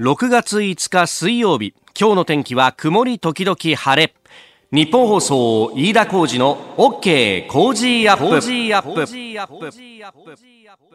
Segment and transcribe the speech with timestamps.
[0.00, 4.12] 6月5日水曜日今日の天気は曇り時々晴れ。
[4.72, 8.34] ニッポン放送飯田浩司の OK Cozy up。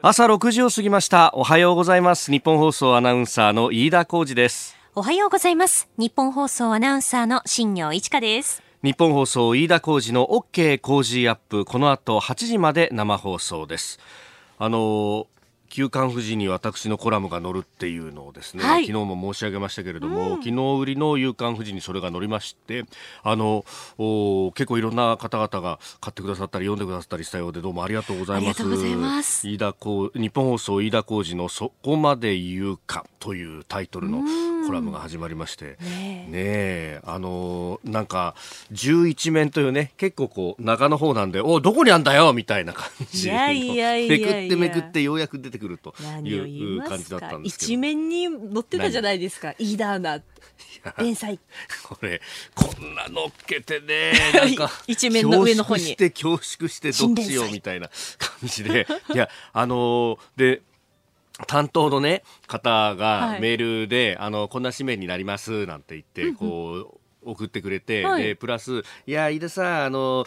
[0.02, 1.32] 朝6時を過ぎました。
[1.34, 2.30] おはようございます。
[2.30, 4.76] ニッポン放送アナウンサーの飯田浩司です。
[4.94, 5.88] おはようございます。
[5.98, 8.62] ニッポン放送アナウンサーの新行市佳です。
[8.84, 11.64] ニッポン放送飯田浩司の OK Cozy up。
[11.64, 13.98] この後8時まで生放送です。
[14.58, 15.28] あの
[15.70, 22.86] 休館富士に私のコラムが載るっていうのをですね、はい、昨日も申し上げましたけれども、うん、昨日売りの夕刊富士にそれが載りまして
[23.24, 23.64] あの
[24.56, 29.48] 結構いろんな方々が買ってくださったり読んでくださったりしたようでどうもありがとうございます。
[29.48, 34.22] 飯田日本放送飯田浩二のそこまで言うかというタイトルの
[34.70, 37.02] コラムが始まりまして、ねえ。
[37.04, 38.36] あのなんか
[38.72, 47.72] 11面というね結構こう中の方なんでおどこにあんだよみたいな感じでめくってめくってようやく出てくるという感じだったんですけど。
[47.74, 49.56] 一面に載ってたじゃないですか？
[49.58, 50.22] イーダーナ
[51.00, 51.40] 連載。
[51.84, 52.22] これ
[52.54, 55.82] こんなのっけてね なんか一面の上の方に。
[55.82, 57.90] して恐縮してどうしようみたいな
[58.20, 58.86] 感じで。
[59.16, 60.62] いやあのー、で
[61.48, 70.26] 担当のね方がメールで、はい、あのこんな紙面になりますなんて言って、こう送ってくれて、はい、でプラスいや飯田さんあの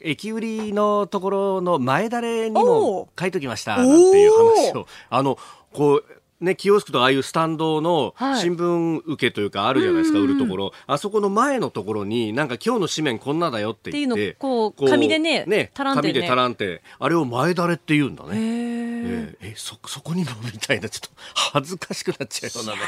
[0.00, 5.38] 駅売りのところの前だれにも書いときましたなんていう話をあの
[5.72, 6.04] こう
[6.44, 18.30] ね、キオスクとああいうスタンドの新聞受けというかあるじゃないですか、はい、売るところ、あそこの前のところになんか今日の紙面こんなだよって言ってこう紙でねねタランテ、ね、紙でタランテあれを前だれって言うんだね。
[18.34, 21.10] ええそそこにもみたいなちょっと
[21.52, 22.78] 恥ずかしくなっちゃうようなね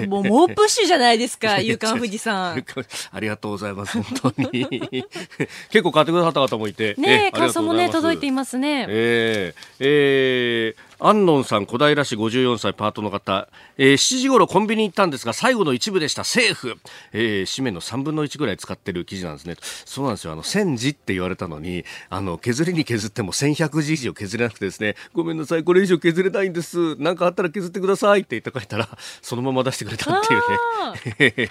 [0.00, 2.64] もう猛プッシュじゃないですか、夕刊富士さん。
[3.12, 4.66] ありがとうございます、本当に。
[5.70, 6.94] 結構買ってくださった方もいて。
[6.98, 8.86] ね感想もね、届いていますね。
[8.88, 16.76] えー、えー、安野さん小平市54歳パートの方、えー、7時頃コンビニ行ったんですが最後の一部でしたセーフ、
[17.12, 28.88] えー、紙面の3分の1ぐらい使ってる記事なんですねそうなんですよあの1000字って言われたのにあの削りに削っても1100字以上削れなくてですねごめんなさいこれ以上削れないんです何かあったら削ってくださいって言って書いたら
[29.20, 31.50] そのまま出してくれたっていうね い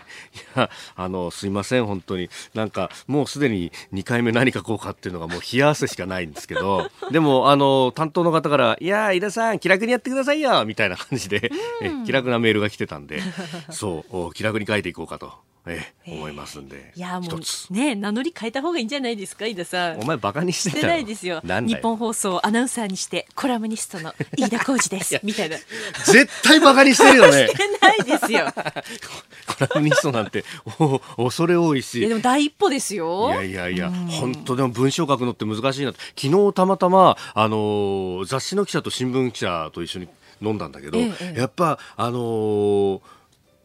[0.56, 11.52] やあのすいません本当になんかもうすでに2回目何書こうかっていうのがもう冷や汗しかないんですけど でもあの担当の方からいや井田さん気楽にやってくださいよみたいな感じで、
[11.82, 13.22] え 気楽なメールが来てたんで
[13.70, 15.34] そう気楽に書いていこうかと。
[15.68, 16.94] ええ、思いますんで。
[16.96, 20.00] いやもうね名乗り変えた方がいいんじゃないですか、井田さん。
[20.00, 21.42] お前バカにしてたないですよ。
[21.44, 25.58] 日本放送アナウンサーにしてコラムニストの飯田浩二ですみたいな。
[26.06, 27.48] 絶対バカにしてるよね。
[27.48, 28.48] してないですよ。
[28.56, 30.44] コラムニストなんて
[30.80, 32.04] お恐れ多いし。
[32.04, 33.30] いでも第一歩ですよ。
[33.30, 35.94] いやいやいや、本当でも文章書くのって難しいな。
[36.16, 40.08] 昨日たまたまあの雑誌の記者と新聞記者と一緒に
[40.42, 43.02] 飲んだんだけど、ええ、やっぱあのー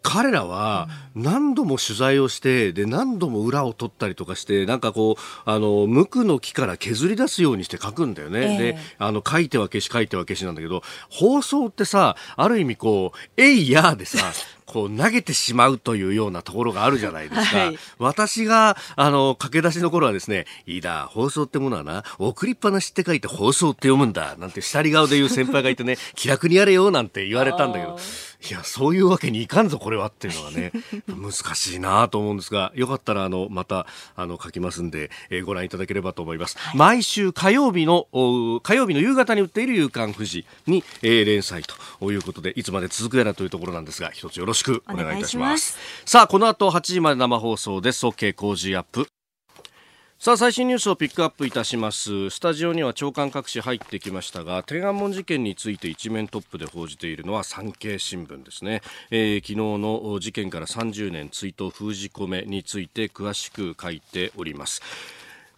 [0.03, 14.19] 彼らは何度も取材をしてで何度も裏を取ったりとかしてなんかこうあの無垢の木から削り出すようにして書くんだよね、えー、であの書いては消し書いては消しなんだけど放送ってさある意味こう「えいや」でさ
[14.71, 17.59] こう投げてしまうというようなところがあるじゃないですか。
[17.59, 27.99] はい、私が、あの、駆け出しの頃はですね、いいだ、放送ってものはな、送りっぱなしって書いて放送って読むんだ、なんて下り顔で言う先輩がいてね、気楽にやれよ、なんて言われたんだけど、
[28.49, 30.73] いや、そういうわけにいかんぞ、これはっていうのはね、
[31.07, 33.87] 難しいなと思うんですが、よかったら、あの、また、
[34.17, 36.57] あの、書きますんで、えー、ご覧いただければと思います。
[36.59, 38.07] はい、毎週火曜日の、
[38.63, 41.63] 火曜日の夕方に売っている夕刊富士に、えー、連載
[41.99, 45.77] ということで、いつまで続くやらというところなんですが、一つよろしくお願いいたします。
[46.07, 48.07] さあ、この後8時まで生放送です。
[48.07, 49.10] OK 工事アップ。
[50.23, 52.29] さあ最新ニュースをピックアップいたします。
[52.29, 64.83] スタジオには長官各紙入ってきましたが天安門事件について一面トップで報じているのは産経新聞ですね、えー、昨日の事件から30年追悼封じ込めについて詳しく書いております。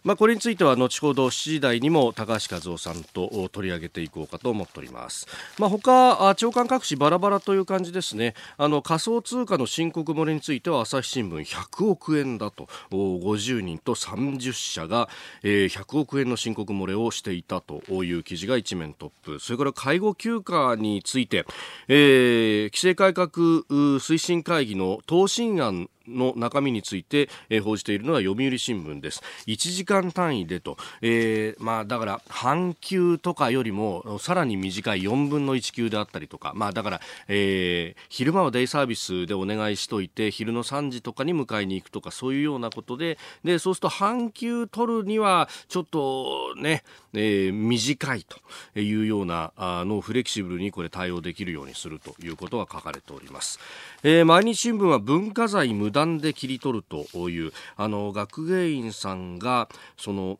[0.03, 5.27] まあ、これについては後ほど7時台にも高橋和夫さんと取り上げていこうかと思っております。
[5.57, 8.33] まあ、他、長官各紙バラバラという感じですね。
[8.57, 15.07] あの仮想通貨の申告漏れについては朝日新聞100億円だと50人と30社が、
[15.41, 19.39] えー、100億円の申告漏れをしていたという記事が一面トップ。
[19.39, 21.45] それから介護休暇について、
[21.87, 29.21] えー、規制改革推進会議の答申案の中身について、えー、報じているのは読売新聞です。
[29.47, 36.53] 1時間単位でと、えー、まあだから半休とかよりもさらに短い4分の1休であったりとか。
[36.55, 43.17] まあだから、えー、昼間はデイサービスでお願いしといて昼の3時とかに迎えに行くとかそういうようなことで。
[43.43, 46.83] でそうすると半休取るにはちょっとね、
[47.13, 48.25] えー、短い
[48.73, 53.59] というようなあのフレキシブルにこれ対応できるようにするということが書かれております、
[54.03, 60.39] えー、毎日新聞は文化財無断で切り取るというあの学芸員さんがその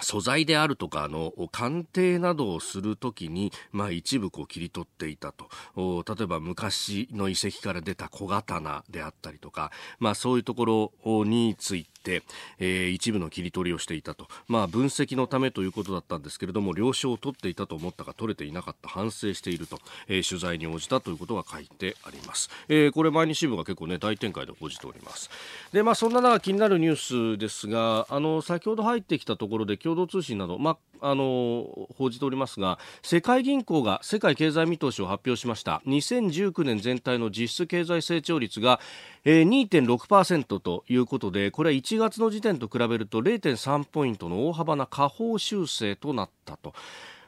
[0.00, 5.48] 素材であるとかあの鑑定などをするときに、まあ、一部こう切り取っていたと。
[5.76, 11.90] 例えば昔の遺跡から出た小刀であったりとか、まあ、そういうところについて、
[12.58, 18.88] えー、一部の切り取りをしていたと、まあ、分析のためということだったんですけれども了承を取っていたと思ったが取れていなかった。
[18.88, 19.78] 反省していると、
[20.08, 25.30] えー、取材に応じたということが書いてあります、えー、これ毎日新聞が結構ね大展開で報じております。
[25.72, 35.82] で、まあ、そんな中気になるニュースですがあの先ほど入ってきたところで共同通信など、まあ、あの報じておりますが世界銀行が世界経済見通しを発表しました。
[35.86, 38.80] 2019年全体の実質経済成長率が、
[39.24, 46.74] えー、2.6%ということでこれは1月の時点と比べると0.3ポイントの大幅な下方修正となったと。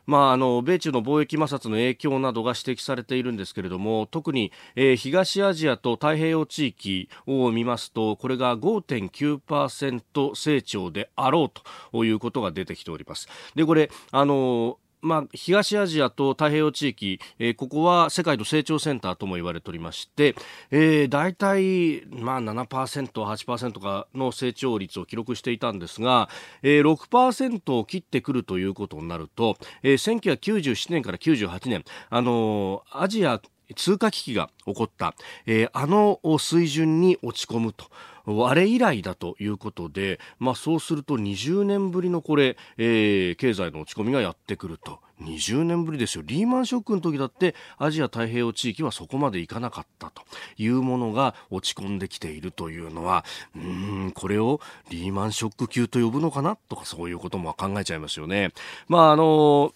[0.06, 11.60] まあ、あの米中の貿易摩擦の影響などが指摘されているんですけれども特に、えー、東アジアと太平洋地域を見ますとこれが5.9%成長であろう
[11.92, 13.28] ということが出てきております。
[13.54, 20.34] でこれあのまあ、東アジアと太平洋地域、えー、ここは世界の成長センターとも言われておりまして、
[20.70, 26.28] えー、大体、まあ7%、8%かの成長率を記録していたんですが、
[26.62, 33.40] えー、6%を切ってくるということになると、えー、1997年から98年、あのー、アジア
[33.76, 35.14] 通貨危機が起こった、
[35.46, 37.86] えー、あの水準に落ち込むと。
[38.26, 45.00] あれ以来だということで、まあ、そうすると20年ぶりのこれ、えー、経済の落ち込みがやってくると。
[45.20, 46.24] 20年ぶりですよ。
[46.26, 50.22] リーマンショックの時だってアジア太平洋地域はそこまでいかなかったと
[50.56, 53.24] いうものが落ち込んできているというのは、
[53.54, 58.52] うん、これをリーマンショック級と呼ぶのかなとかそういうことも考えちゃいますよね。
[58.88, 59.72] まあ、あの、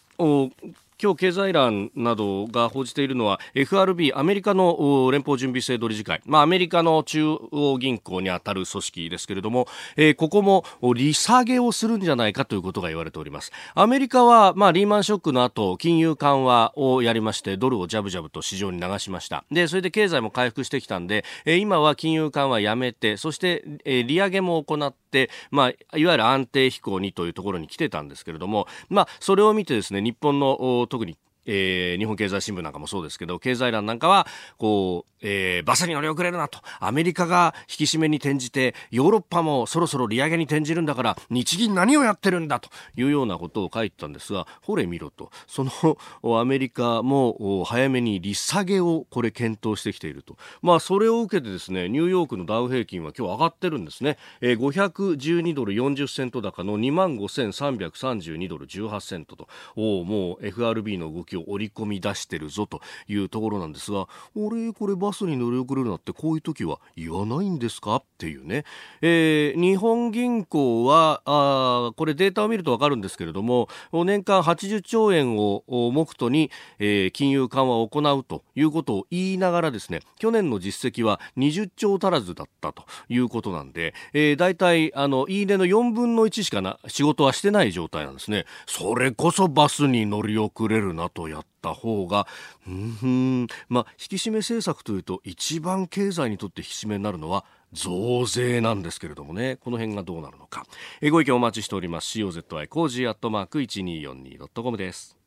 [1.03, 10.65] 今日経済欄などが報じているのは FRB アメリカの連邦準備制度理事会、まあ、アメリカの中央銀行にあたる組織ですけれども、えー、ここも
[10.95, 13.53] 利下げをするんじゃないかということが言われております。
[13.75, 19.45] アメリカは、まあ、リーマンショックの後金融緩和をやりましてドルをジャブジャブと市場に流しました。
[19.51, 25.04] でそれで経済も回復してきたんで、えー、今は金融緩和やめてそして、えー、利上げも行って、
[25.51, 31.17] まあ、いわゆる安定飛行にというところに来てたんですけれども、まあ、それを見てですね日本の特に
[31.47, 34.27] えー、日本経済新聞なんかもそうですけど、経済欄なんかは、
[34.57, 50.37] こう、えー、バスに乗り遅れるなと、アメリカが引き締めに転じて、ヨーロッパもそろそろ利上げに転じるんだから、日銀何をやってるんだというようなことを書いてたんですが、ほれ見ろと、そのアメリカも早めに利下げをこれ検討してきていると。
[50.61, 54.19] まあ、それを受けてですね、ニューヨークのダウ平均は今日上がってるんですね。
[54.43, 67.97] えー、512ドル40セント高の25,332ドル18セントと、おもう FRB の動きを織り込み出してるぞというところなんですが、俺、これバスに乗り遅れるなってこういう時は言わないんですか？
[67.97, 68.65] っていうね。
[69.01, 88.45] えー、日本銀行は、あこれデータを見るとわかるんですけれども、年間80兆円を目途に、えー、金融緩和を行うということを言いながらですね、去年の実績は20兆足らずだったということなんで、えー、大体、あの、いいねの4分の1しかな、仕事はしてない状態なんですね。
[88.67, 92.27] それこそバスに乗り遅れるなとやった方が、
[92.67, 100.65] うん、まあ、引き締め政策というと、一番経済にとって引き締めになるのは、増税なんですけれどもね、この辺がどうなるのか。
[101.01, 102.19] えご意見お待ちしております。
[102.19, 105.24] COZY cozy アットマーク 1242.com です。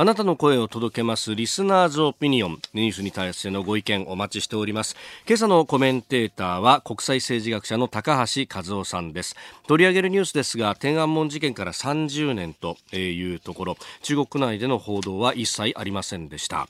[0.00, 2.60] あなたの声を届けますリスナーズオピニオン。
[2.72, 4.94] ニュースに対してのご意見お待ちしております。
[5.26, 9.34] 今朝のコメンテーターは国際政治学者の高橋和夫さんです。
[9.66, 13.76] 取り上げるニュースですが天安門事件から30年というところ。
[14.02, 16.68] 中国内での報道は一切ありませんでした。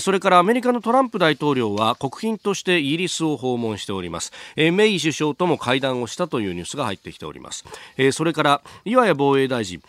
[0.00, 4.32] それからアメリカのトランプ大統領は国賓としてイギリスを訪問しております。
[4.56, 7.62] メイ首相とも会談をしたというニュースが入ってきております。
[8.12, 9.82] それから岩谷防衛大臣。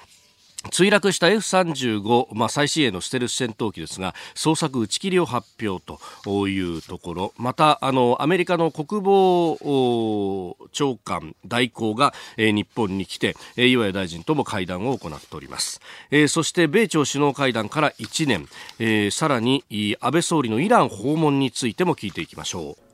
[0.70, 5.84] 墜落した F35、まあ、最新鋭のステルス戦闘機ですが捜索打ち切りを発表
[6.24, 7.34] というところ。
[7.38, 18.48] またあのアメリカの国防長官代行が、えー、日本に来て、えー、岩谷大臣とも会談を行っております、えー、そして米朝首脳会談から1年、
[18.80, 19.64] えー、さらに
[20.00, 22.92] 安倍総理のイラン訪問についても聞いていきましょう。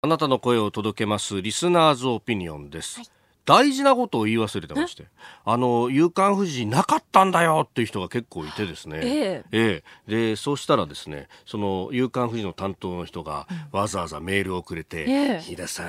[0.00, 3.17] あなたの声を届けますリスナーズオピニオンです、はい。
[3.48, 5.06] 大事なことを言い忘れてまして、
[5.46, 9.00] あの、夕刊富士なかったんだよっていう人が結構いてですね。
[9.02, 15.86] ええええ、で、そうしたらですね、その夕刊富士の担当の人がわざわざメールをくれて、ええ、田さん、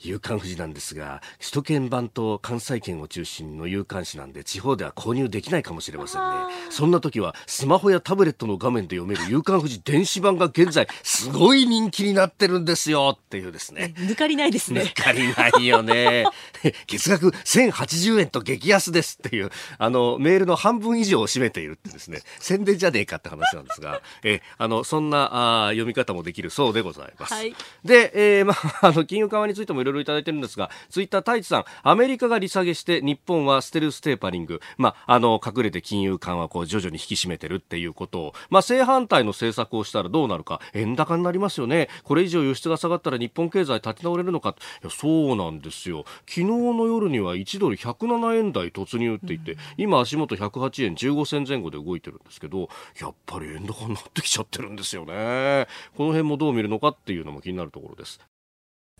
[0.00, 6.26] 夕刊富士なんですが、首都圏版と関西圏を中心の夕刊誌なんで、地方では購入できないかもしれませんね。
[6.70, 13.94] そんな時は、スマホやタブレットの画面で読める夕刊富士電子版が現在、すごい人気になってるんですよっていうですね。
[13.96, 14.92] 抜かりないですね。
[14.96, 16.24] 抜かりないよね。
[16.86, 27.34] 月額1080円と激安ですっていう、あの、メールの半分以上を占めているってですね、宣伝じゃねえかって話なんですが、 え、あの、そんなあ読み方もできるそうでございます。
[27.34, 41.88] はい、で、えー、 まあ、あの、金融緩和についてもいろいろいただいてるんですが、ツイッター太一さん、アメリカが利下げして日本はステルステーパリング、まあ、あの、隠れて金融緩和をこう徐々に引き締めてるっていうことを、まあ、正反対の政策をしたらどうなるか、円高になりますよね。
[42.04, 44.54] これ以上輸出が下がったら日本経済立て直れるのか。
[44.82, 46.04] いや、そうなんですよ。
[46.26, 52.68] 昨日の夜には1ドル107円台突入って言って、うん、今足元108円15銭前後で動いてるんですけど
[53.00, 58.20] やっぱり円高になってきちゃってるんですよねこの辺もどう見るのかっていうのも気になるところです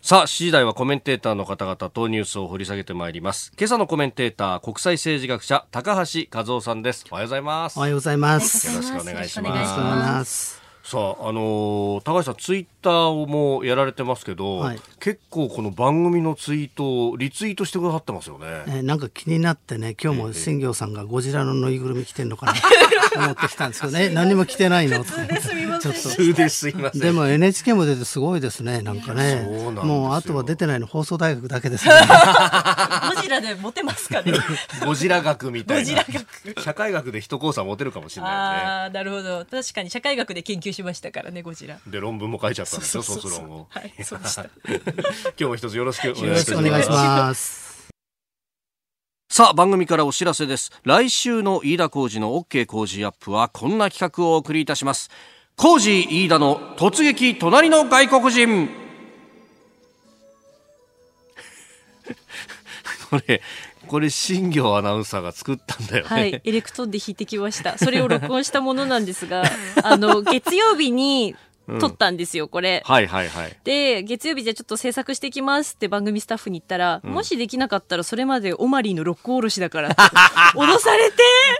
[0.01, 3.51] さあ、7時台はコメンテーターの方々とニュースを掘り下げてまいります。
[3.55, 7.05] 今朝のコメンテーター、国際政治学者、高橋和夫さんです。
[7.11, 7.77] おはようございます。
[7.77, 8.67] おはようございます。
[8.67, 10.60] よろしくお願いします。
[10.91, 18.45] さあ、あのー、高橋さん、ツイッターもやられてますけど、はい、結構この番組のツイートをリツイートしてくださってますよね。
[18.67, 22.53] えー、なんか気になってね、今日も新業さんがゴジラのぬいぐるみ着てんのかな
[23.13, 25.05] と思ってきたんですけどね、何も着てないの？
[25.05, 25.05] と。
[25.05, 26.33] ちょっと。
[26.33, 27.01] ですいません。
[27.01, 29.47] でも NHK も出てすごいですね、なんかね。
[29.83, 31.93] もうあとは出てないの放送大学だけですね。
[33.15, 34.33] ゴジラでモテますかね？
[34.85, 36.03] ゴジラ学みたいな。
[36.61, 38.37] 社会学で一講座持てるかもしれないね。
[38.37, 39.45] ああ、なるほど。
[39.49, 44.49] 確かに社会学で研究しましたからねゴジラで論文も書いちゃったんですよ卒論をはいそうでした 今
[45.37, 47.71] 日も一つよろしくお願いします
[49.31, 50.73] さあ、番組からお知らせです。
[50.83, 55.09] 来週の飯田浩二の OK 工事アップはこんな企画をお送りいたします。
[55.55, 58.67] 工事飯田の突撃隣の外国人。
[63.09, 63.41] これ、
[63.91, 66.09] これ新業アナウンサーが作ったんだよね。
[66.09, 67.77] はい、エレクトーンで弾いてきました。
[67.77, 69.43] それを録音したものなんですが、
[69.83, 71.35] あの月曜日に
[71.79, 72.81] 撮ったんですよ、これ。
[72.85, 73.57] はいはいはい。
[73.63, 80.01] で、月曜日じゃちょっと制作してきますって番組スタッフに言ったら、うん、もしできなかったらそれまでオマリーの六甲おろしだからって
[80.57, 81.17] 脅されて、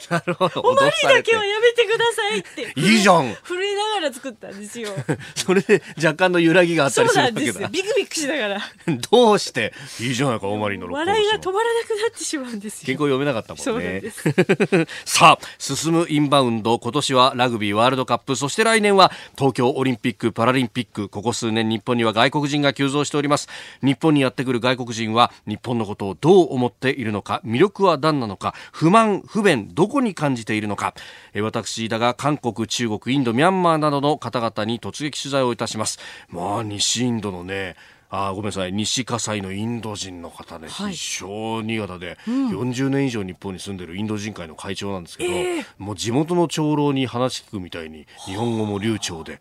[0.09, 0.61] なるほど。
[0.61, 2.79] オマリーだけはやめてくださいって。
[2.79, 4.89] いいじゃん 震えながら作ったんですよ。
[5.35, 7.39] それで若干の揺らぎがあったりするわけだ。
[7.41, 7.83] そうなんですよ。
[7.83, 8.61] ビクビクしながら。
[9.11, 9.73] どうして？
[9.99, 11.17] いいじゃないか、オマリーの六甲おろし。
[11.17, 12.85] 笑いが止まらなくなってしまうんですよ。
[12.85, 13.63] 原稿読めなかったもんね。
[13.63, 14.87] そうなんです。
[15.05, 23.47] さあ、進むインバウンド、今年はラグビーワールドカップ、そして来年は東京オリンピック・ピックパラリンピックここ数年日本には外国人が急増しております。
[23.81, 30.93] 日本にやってくる外国人は日本のことをどう思っているのか魅力は何なのか不満不便どこに感じているのか。
[31.41, 35.99] 私だが韓国中国インドミャンマーなどの方々に突撃取材をいたします。
[36.29, 37.75] まあ西インドのね
[38.11, 38.73] あごめんなさい。
[38.73, 49.39] 西葛西のインド人の方ね、はい、非常に型で、うん、40年以上日本に住んでるインド人会の会長なんですけど、えー、もう地元の長老に話聞くみたいに日本語も流暢で、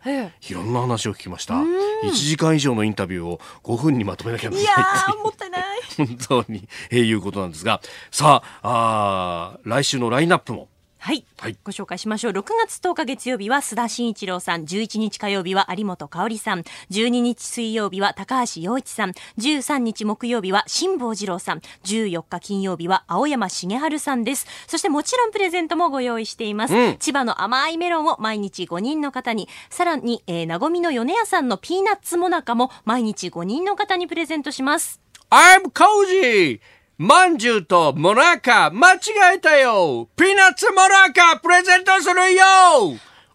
[0.49, 4.77] いろんな話を聞きました、1時間以上のインタビューを5分にまとめなきゃならないい
[5.09, 5.61] やもったいない。
[5.97, 7.81] 本当に、えー、いうことなんですが。
[8.09, 10.69] さああ来週のラインナップも
[11.03, 12.31] はい、はい、ご紹介しましょう。
[12.31, 14.61] 6月10日月曜日は須田慎一郎さん。
[14.65, 16.61] 11日火曜日は有本香里さん。
[16.91, 19.13] 12日水曜日は高橋洋一さん。
[19.39, 21.61] 13日木曜日は辛坊治郎さん。
[21.85, 24.45] 14日金曜日は青山茂春さんです。
[24.67, 29.49] そしてもちろんプレゼントもご用意しています、うん、千葉の甘いメロンを毎日5人の方に。
[29.71, 35.01] さらに、えー、なごみの米屋さんのピーナッツもなかも毎日5人の方にプレゼントします。
[35.31, 36.59] I'm cozy
[36.97, 38.99] まんじゅうとモナカ間違
[39.35, 40.07] えたよ。
[40.15, 42.43] ピーナッツモナカプレゼントするよ。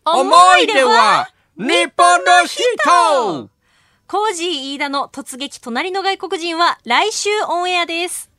[0.04, 3.50] 思い出は日本の人。
[4.06, 8.30] コージー飯田の突撃隣の外国人は来週オンエアです。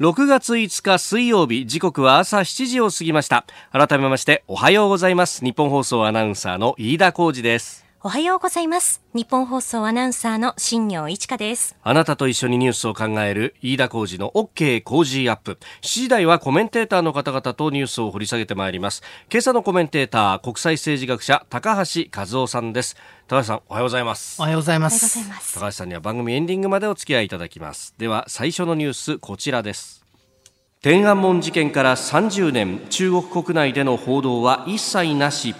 [0.00, 3.44] 6月5日水曜日時刻は朝7時を過ぎました。
[3.72, 5.44] 改めましておはようございます。
[5.44, 7.87] 日本放送アナウンサーの飯田浩二です。
[8.08, 9.02] おはようございます。
[9.12, 11.76] 日本放送アナウンサーの新業一華です。
[11.82, 15.58] あなたと一緒にニュースを考える飯田浩二の OK 工事アップ。
[15.82, 19.02] 7時台はコメンテーターの方々とニュースを掘り下げてまいります。
[19.30, 22.96] 今朝のコメンテーター国際政治学者高橋和夫さんです。
[23.26, 24.40] 高橋さんおはようございます。
[24.40, 25.18] おはようございます。
[25.52, 27.94] 高橋さんには番組エンディングまでお付き合いいただきます。
[27.98, 30.02] では最初のニュースこちらです。
[30.80, 35.54] 天安門事件から30年中国国内での報道は一切なし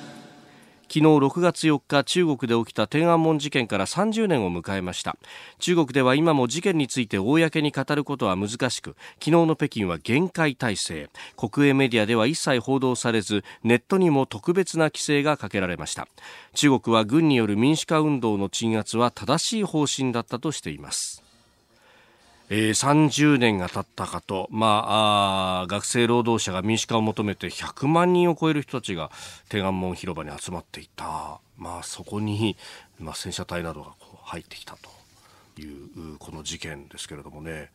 [0.91, 5.19] 昨日6月4日中国で起きた天安門事件から30年を迎えました。
[5.59, 11.11] 中国では今も事件について公に語ることは難しく昨日の北京は厳戒態勢。
[11.37, 16.09] 国営メディアでは一切報道されずネットにも特別な規制がかけられました。
[16.55, 21.28] 中国は軍による民主化運動の鎮圧は正しい方針だったとしています。
[22.51, 29.11] えー、30年が経ったかと、まあ、あ学生労働者が民主化を求めて100万人を超える人たちが
[29.49, 32.57] 天安門広場に集まっていた、まあ、そこに、
[32.99, 34.99] まあ、戦車隊などがこう入ってきたと。
[35.61, 37.71] いうこの事件ですけれどもね。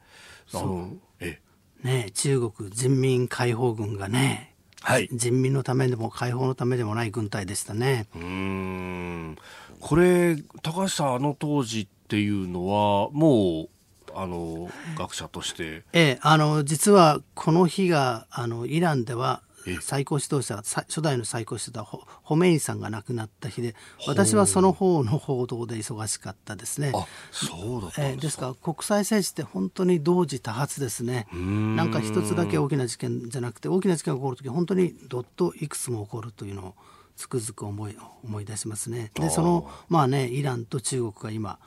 [0.53, 0.89] あの
[1.19, 1.39] え
[1.83, 8.07] ね中国人民解放軍がね、はい、人民のためでも解放のためでもない軍隊でしたね。
[8.15, 9.37] うん。
[9.79, 13.69] これ高橋さんあの当時っていうのはもう
[14.15, 15.83] あの学者として。
[15.93, 19.41] ええ、あの実はこの日があのイランでは
[19.81, 23.75] 最高指導者初代の最高指導者ホメインさんが亡くなった日で
[24.07, 26.91] 私はその方の報道で忙しかったですね。
[27.31, 31.27] そうだえー、ですから国際政治って本当に同時多発ですね。
[31.31, 36.75] なんか一つだけ大きな事件じゃなくて大きな事件が起こる時本当にどっといくつも起こるというのを
[37.15, 39.11] つくづく思い思い出しますね。
[39.15, 41.59] でそのまあねイランと中国が今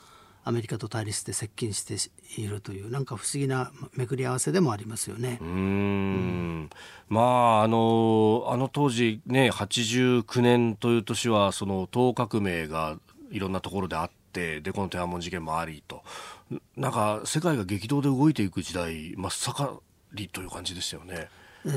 [0.48, 1.96] アメリカと対立して接近して
[2.40, 5.38] いるというなんか不思議な巡り合わせでもありますよね。
[5.40, 6.70] うん
[7.08, 12.96] まああのあの当時ね89年という年はその党革命が
[13.32, 16.04] いろんなところであってでこの天安門事件もありと
[16.76, 19.80] なんか世界が激動で動いていく時代真っ盛
[20.12, 21.28] りという感じですよね。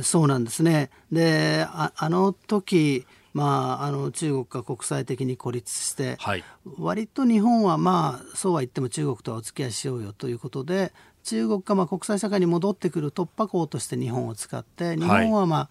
[0.04, 6.44] そうなんですねでああの時まあ、あの中国が国際的に孤立して、はい、
[6.78, 10.94] 割と日本はまあそうは言っても中国とはお付き合いしようよということで
[11.24, 15.70] 中国がまあ国際社会に戻ってくる突破口として日本を使って日本はま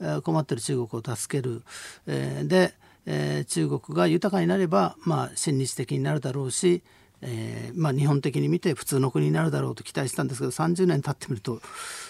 [0.00, 1.62] あ、はい、困ってる中国を助ける、
[2.06, 2.74] えー、で、
[3.06, 6.82] えー、中国が豊かになればまあ親日的になるだろうし
[7.22, 11.60] えーまあ、日本的に見て普通の国になるだろうと期待したんですけど30年経ってみると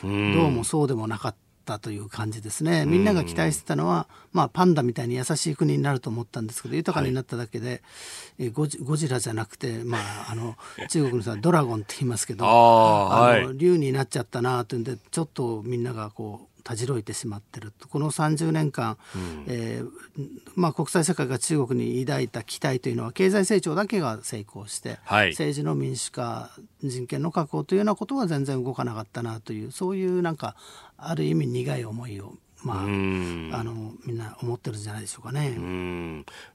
[0.02, 0.10] どう
[0.50, 1.49] もそうでもなかった。
[1.60, 2.86] ったという感じですね。
[2.86, 7.82] みんなが期待してたのは、まあ、パンダみたいに優しい国になると思ったんですけど、豊かになっただけで、
[8.38, 10.56] はい、ゴジゴジラじゃなくて、まあ、あの、
[10.88, 26.50] 中国の人はドラゴンって言いますけど、あの、竜になっちゃったなというんで、ちょっとみんながこう、たじろいてしまってるこの30年間、うん、えー、まあ、国際社会が中国に抱いた期待というのは経済成長だけが成功して、はい、政治の民主化
[26.82, 30.56] 人権の確保というようなことは全然動かなかったなというそういうなんか
[30.96, 35.56] ある意味苦い思いをまあ、あのみんな思ってるんじゃないでしょうかね。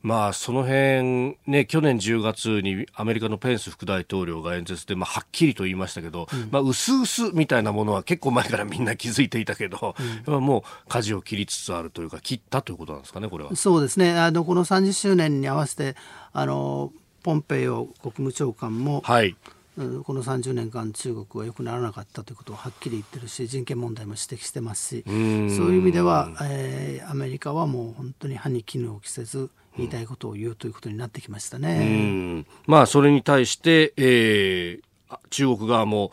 [0.04, 9.96] まあその辺ね去年10月にアメリカのペンス副大統領が演説でまあはっきりと言いましたけど、うん、まあ薄々みたいなものは結構前からみんな気づいていたけど、
[10.28, 13.56] うん、もう舵を切りつつあるというか切ったということなんですかねこれは。
[13.56, 14.18] そうですね。
[14.18, 15.96] あのこの30周年に合わせて
[16.34, 16.92] あの
[17.24, 19.36] ポンペイオ国務長官も、はい、
[19.76, 32.46] この30年間中国は良くならなかったということをはっきり言ってるし人権問題も指摘してますしそういう意味では、えー、アメリカはもう本当に歯に絹を着せず言いたいことを言うということになってきましたね。
[32.66, 34.86] まあそれに対して、えー
[35.30, 36.12] 中国側も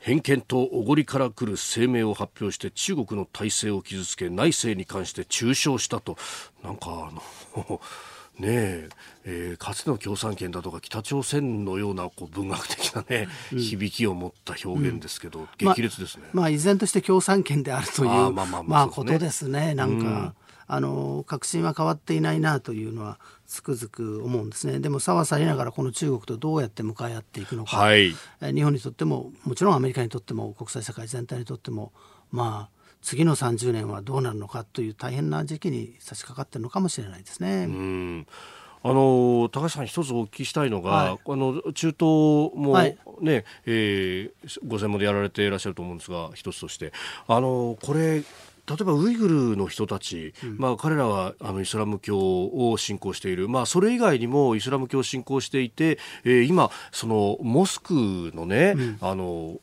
[0.00, 6.16] 偏見とおごりから来る声明を発表して中国の体制を傷つけ内政に関して中傷したと。
[6.64, 7.80] なんかあの
[8.38, 8.88] ねえ
[9.24, 19.74] えー、かつての共産権だとか北朝鮮のようなこう文学的なね、うん、響きを持った表現ですけど、うん、激烈ですね、ま、まあ依然として共産権であるというまあまあまあ、まあ、ことですね。
[19.74, 20.34] なんか、うん、
[20.68, 24.80] あの確信は変わっていないなというのはつくづく思うんですね。
[24.80, 31.92] でもさはさりながらこの中国とどうやって向かい合っていくのか、はい、日本にとってももちろんアメリカにとっても国際社会全体にとっても
[32.30, 32.75] まあ
[33.06, 37.68] 次の30年はどうなるのかという大変な時期に差し掛かっているのかもしれないですね。
[38.82, 42.00] あの高橋さん、一つお聞きしたいのが、はい、あの中東
[42.56, 42.72] も
[43.20, 46.92] ね、はい、えー、ご専門でやられていらっしゃると思うんですが、一つとして、
[47.28, 48.24] あのこれ、
[48.68, 57.94] 例えばウイグルの人たち、うん、まあ、彼らはあのイスラム教を信仰している、まあ、それ以外にもイスラム教を信仰していて、えー、今、そのモスク
[58.34, 59.60] のね、うん、あの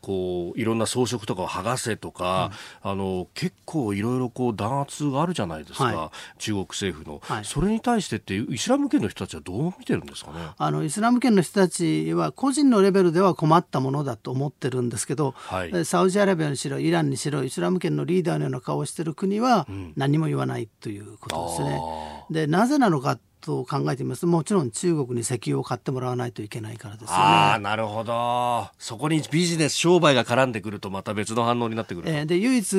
[0.00, 2.50] こういろんな装飾とかを剥がせとか、
[2.84, 10.38] うん、あの結構いろいろこう弾圧があるじゃないですか、はい、中国政府の、はい、それに対してってイスラム圏の人たちはどう見てるんですかね？
[10.56, 19.66] あのイスラム圏の人たちは個人のレベルでは困ったものだと思ってるんですけど、はい、サウジアラビアにしろイランにしろイスラム圏のリーダーダーのような顔をしている国は
[19.96, 21.80] 何も言わないということですね。
[22.28, 27.16] うん、でなぜなのかと考えてみますともちろん中国に石油を買ってもらわないといけないからですよね。
[27.16, 32.76] あなるほどそこにビジネス商売が絡んでくるとまた別の反応になってくる、えー、で唯一、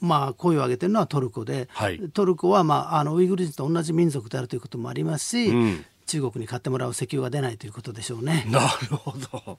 [0.00, 8.44] まあ、声を上げてるのはトルコで、はい、トルコは、まあ、あのウイグル人と同じ民族であるということもありますし、うん、中国に買ってもらう石油が出ないということでしょうね。
[8.48, 9.58] なるほど、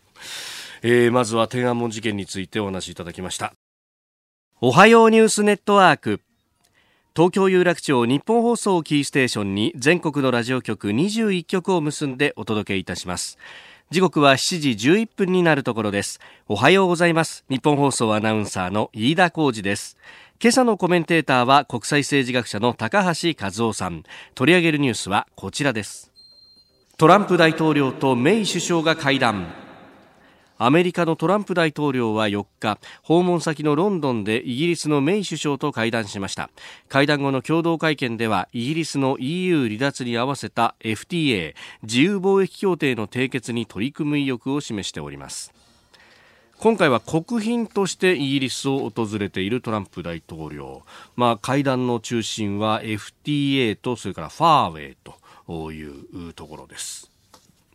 [0.84, 3.54] えー、まずは天安門事件についてお話しいただきました。
[4.62, 6.22] おはようニュースネットワーク。
[7.14, 13.38] 東京有楽町日本放送キーステーションに全国のラジオ局21局を結んでお届けいたします。
[13.90, 16.22] 時刻は7時11分になるところです。
[16.48, 17.44] おはようございます。
[17.50, 19.98] 日本放送アナウンサーの飯田浩二です。
[20.42, 24.04] 今朝のコメンテーターは国際政治学者の高橋和夫さん。
[24.36, 26.14] 取り上げるニュースはこちらです。
[26.98, 29.65] トランプ大統領とメイ首相が会談。
[30.58, 36.50] アメリカのトランプ大統領は4日訪問先のロンドンでイギリスのメイ首相と会談しました。
[36.88, 45.54] 会談後の共同会見ではイギリスの EU 離脱に合わせた FTA 自由貿易協定の締結に取り組む意欲を示しております。
[46.58, 50.84] 今回は国賓としてイギリスを訪れているトランプ大統領、
[51.18, 57.12] まあ、会談の中心は FTA とそれからファーウェイというところです。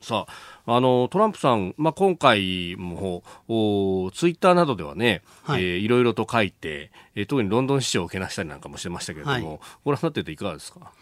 [0.00, 0.32] さあ、
[0.66, 10.92] あの、トランプさん、まあ、今回も、おツイッターなどではね、はい、えー、いろいろと書いて、えー、特にロンドン市長をけなしたりなんかもしてましたけれども、はい、ご覧になってていかがですか？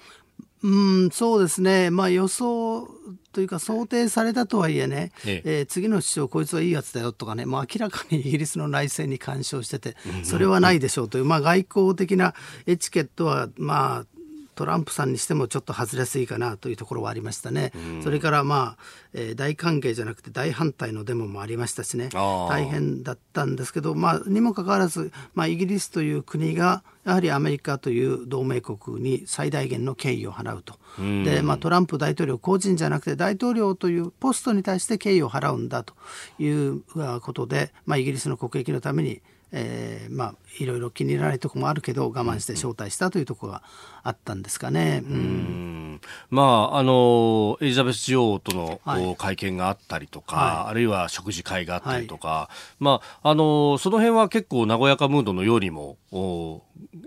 [0.60, 0.68] う
[1.06, 2.88] んそうですね、まあ、予想
[3.32, 5.58] というか想定されたとはいえね、ええ。
[5.60, 12.34] えー、次の首相、こいつはいいやつだよとかね、まあ、明らかにイギリスの内政に干渉してて、それはないでしょうという、まあ、外交的な
[12.66, 14.06] エチケットは、まあ、
[14.58, 17.70] トランプさんにしてもちょっと外れすぎかなというところはありましたね。
[17.76, 18.82] うん、それからまあ、
[19.14, 30.74] えー、大歓迎じゃなくて大反対のデモもありましたしね、大変だったんですけど、まあ、にもかかわらず、まあ、イギリスという国が、やはりアメリカという同盟国に最大限の敬意を払うと。
[30.98, 35.94] で、まあ、トランプ大統領個人じゃなくて大統領というポストに対して敬意を払うんだと
[36.40, 36.82] いう
[37.20, 43.62] ことで、まあ、イギリスの国益のためにえー、まあいろいろ気に入らないところもあるけど我慢して招待したというところが
[44.02, 45.02] あったんですかね。
[45.04, 55.96] うん、まああのエリザベス女王との、はい、会見があったりとか、はい、あるいは食事会があったりとか、はい、まああのその辺は結構和やかムードのようにも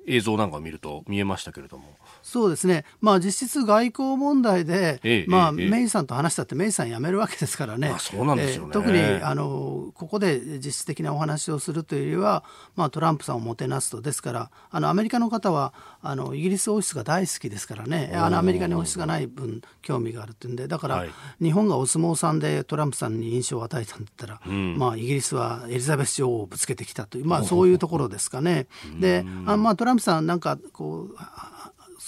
[0.08, 1.95] 映像なんかを見ると見えましたけれども。
[2.23, 12.43] そうですね、まあ、実質外交問題で、ええまあ、え、メイさんと話したって、メイさん辞めるわけですからね、そうなんですよね、特にあのここで実質的なお話をするというよりは、
[12.75, 21.10] まあ、トランプさんをもてなすと、ですから、あのアメリカの方はあのイギリス王室が大好きですからね、あのアメリカに王室がない分、興味があるっていうんで、だから、はい、
[21.41, 28.67] 日本がお相撲さんでトランプさんに印象を与えたんだったら、うん、まあ、イギリスはエリザベス女王をぶつけてきたという、まあ、そういうところですかね。
[28.99, 31.15] であまあ、トランプさんなんかこう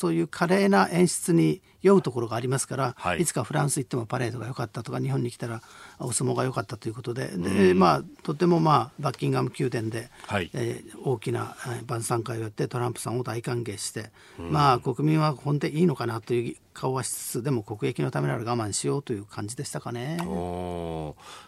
[0.04, 5.62] そういう華麗な演出に酔うところがありますから、はい、いつかフランス行ってもパレードが良かったとか日本に来たら
[6.00, 7.28] お相撲が良かったということで。
[7.28, 20.18] で、まあ、とても、まあ、バッキンガム宮殿で、はい、えー、大きな晩餐会をやってトランプさんを大歓迎して、まあ、国民は本当にいいのかなという顔はしつつでも国益のためなら我慢しようという感じでしたかね。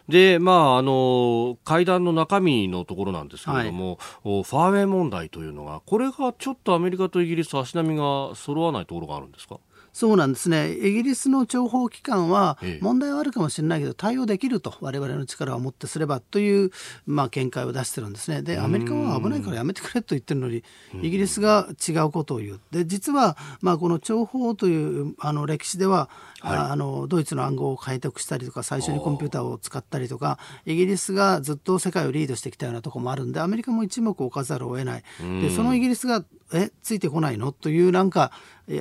[0.08, 9.58] で、まあ、あの会談の中身のところなんですけれども、はい、ファーウェイ問題というのがこれがちょっとアメリカとイギリス足並みが揃わないところがあるんですか？
[9.96, 16.70] そうなんですね、イギリスの諜報機関は、問題はあるかもしれないけど、対応できると、われわれの力をもってすればという、
[17.06, 20.62] まあ、見解を出してるんですね、で、アメリカは危ないからやめてくれと言ってるのに、
[21.00, 26.10] イギリスが違うことを言う、で実は、まあ、この諜報というあの歴史では、
[26.46, 35.02] はい、あのドイツの暗号を開拓したりとか最初にコンピューターを使ったりとかイギリスがずっと世界をリードしてきたようなところもあるんでアメリカも一目置かざるを得ない。
[35.40, 37.50] でそのイギリスがえついてこないの？
[37.50, 38.30] というなんか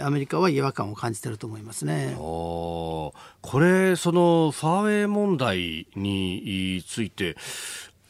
[0.04, 2.16] アメリカは違和感を感じてると思いますね。
[2.16, 3.14] こ
[3.60, 7.36] れそのファーウェイ問題について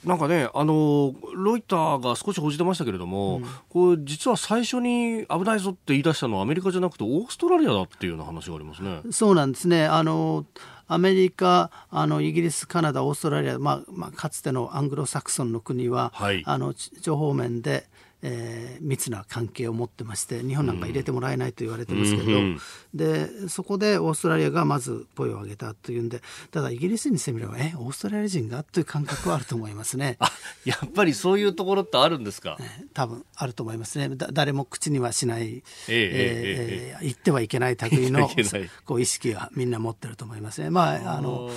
[0.06, 9.02] なんかね、あのロイターが少し報じてましたけれども、うん、これ実は最初に危ないぞって言い出したのはアメリカじゃなくてオーストラリアだっていうような話がありますね。
[9.12, 9.86] そうなんですね。
[9.86, 10.46] あの
[10.88, 17.88] アメリカ、あのイギリス、カナダ、オーストラリア、まあまあ、かつてのアングロサクソンの国は、はい、あの情報面で
[18.22, 22.60] えー、密な関係を持ってまして日本なんか入れてもらえないと言われてますけど、うん、
[22.94, 30.18] でそこでオーストラリアがまず声を上げたというんでただイギリスにしてみればえオーストラリア人がという感覚はあると思いますね。
[30.66, 34.10] やっぱりそういうところってあるんですか、ね、多分あると思いますね。
[34.16, 38.30] だ誰も口にはしない、えー、えー、えー、言ってはいけない類の
[38.86, 40.70] こう意識はみんな持ってると思いますね。
[40.70, 41.52] まああの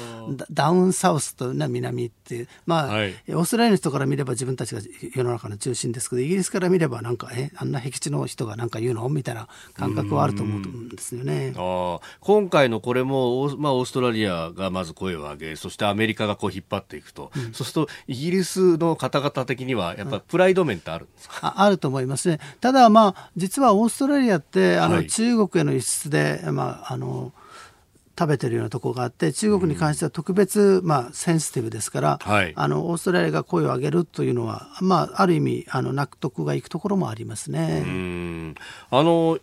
[0.51, 4.81] ダウンサウスと、ね、南っていうまあ、はい、オーストラリアの人から見れば自分たちが
[5.15, 11.53] 世の中の中心ですけどイギリススから見ればなんかえあんな僻地の人がなんか言うのみたいな感覚はあると思うんですよね。
[11.57, 22.41] あ今回のこれも、まあ、オーストラリアがまず声を上げそしてアメリカがこう引っ張っていくと、うん、そうするとイギリスの方々的にはやっぱプライド面ってあるんですか、ああると思いますね。
[22.61, 27.33] ただまあ実はオーストラリアってあの、中国への輸出で、まああの
[28.19, 38.55] 食べてるようなところがあって中国に関しては特別、まあ、センシティブですから、はい、あのオーストラリアが声を上げるというのは、まあ、ある意味あの納得がいくところもありますね。
[38.91, 39.39] あの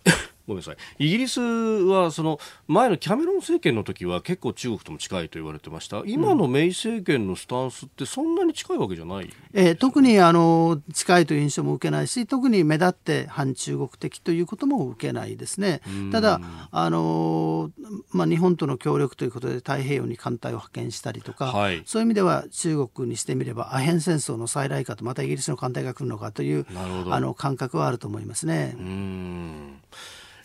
[0.48, 0.78] ごめんなさい。
[1.00, 6.04] イギリスはその前のキャメロン政権の時は結構中国とも近いと言われてました。
[6.06, 15.82] 今のメイ政権のスタンスってそんなに近いわけじゃない、えー、特にあの近いという印象も受けないし特に目立って反中国的ということも受けないですね。
[16.12, 16.40] ただ
[16.72, 17.72] あの、
[18.12, 26.66] まあ、日本との協力ということで太平洋に艦隊を派遣したりとか、はい、そういう意味では中国にしてみればアヘン戦争の再来かとまたイギリスの艦隊が来るのかという
[27.10, 28.76] あの感覚はあると思いますね。
[28.78, 29.82] うん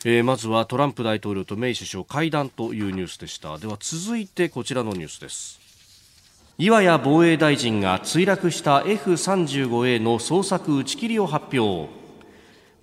[0.04, 3.58] えー、まずはトランプ大統領とメイ首相会談というニュースでした。
[3.58, 5.60] では続いてこちらのニュースです。
[6.56, 11.99] 岩谷防衛大臣が墜落した F35A の捜索打ち切りを発表。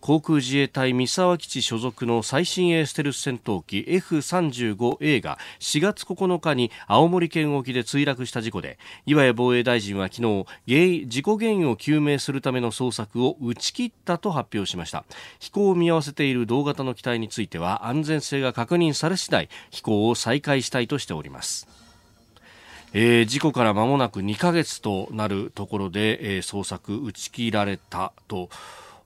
[0.08, 15.04] 航空自衛隊三沢基地所属の最新鋭ステルス戦闘機 F35A が4月9日に青森県沖で墜落した事故で岩谷防衛大臣は昨日原事故原因を究明するための捜索を打ち切ったと発表しました。
[15.40, 21.68] 飛行を見合わせている同型の機体については安全性が確認され次第飛行を再開したいとしております。
[22.94, 28.50] えー、事故から間もなく2ヶ月となるところで、えー、捜索打ち切られたと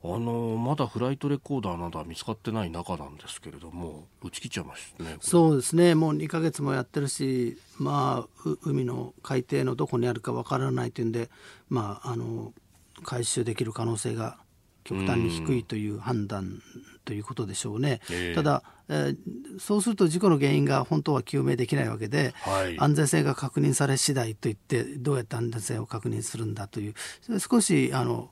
[0.03, 5.93] あのまだフライトレコーダーなどは見つかってない中なんですけれども打ち切っちゃいますねそうですね。
[5.93, 11.29] もう2か月もやってるし、まあ、海の海底のどこにあるかわからないというんで、
[11.69, 12.53] まあ、あの
[13.03, 14.37] 回収できる可能性が
[14.83, 16.61] 極端に低いという判断
[17.05, 17.99] ということでしょうね。
[18.09, 26.93] えー、ただ、えー、そうすると事故の原因が本当は究明できないわけで、はい、安全性が確認され次第といってどうやって安全性を確認するんだという
[27.39, 28.31] 少しあの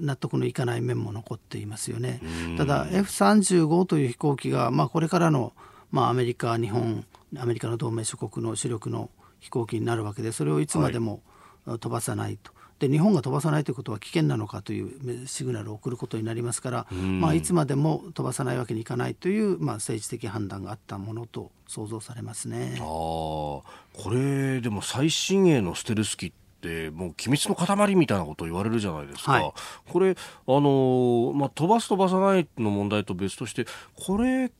[0.00, 2.20] 納得のいかない面も残っていますよね。
[2.56, 5.52] ただ F35 という飛行機が、まあ、これからの、
[5.90, 7.04] まあ、アメリカ日本
[7.36, 11.22] アメリカの同盟諸国の主力の飛行機になるわけでそれをいつまでも
[11.66, 12.52] 飛ばさないと。
[12.78, 22.76] で日本が飛ばさないということは危険なのかというシグナルを送ることになりますから、まあ、いつまでも飛ばさないわけにいかないという、まあ、政治的判断があったものと想像されますね。
[22.78, 23.64] あこ
[24.10, 29.52] れでも最新鋭のステルス機ってもう機密の塊みたいなことを言われるじゃないですか、はい、
[29.90, 30.14] これ、あ
[30.46, 34.50] のまあ、飛ばす飛ばさないの問題と別としてこれ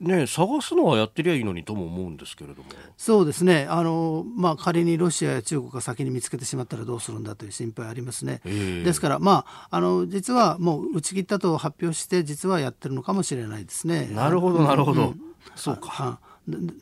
[0.00, 2.68] ね、探すのはやってりゃいいのにとも思うんですけれども。
[2.96, 3.66] そうですね。
[3.68, 14.08] あの、まあ、仮にロシアや中国が先に見つけてしまったらどうするんだという心配ありますね、えー、ですから、まあ、あの実はもう打ち切ったと発表して実はやってるのかもしれないですね。
[14.12, 15.20] なるほどなるほど、うん、
[15.56, 16.20] そうか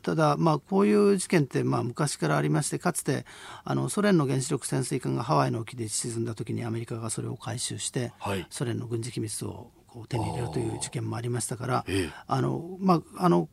[0.01, 3.25] ただ、まあ、こういう事件ってまあ昔からありましてかつて
[3.63, 11.85] あのソ連の原子力潜水艦がハワイの沖で沈んだ時にアメリカがそれを回収して、はい、ソ連の軍事機密をこう手に入れるという事件もありましたから
[12.27, 13.49] あの、まあ、あの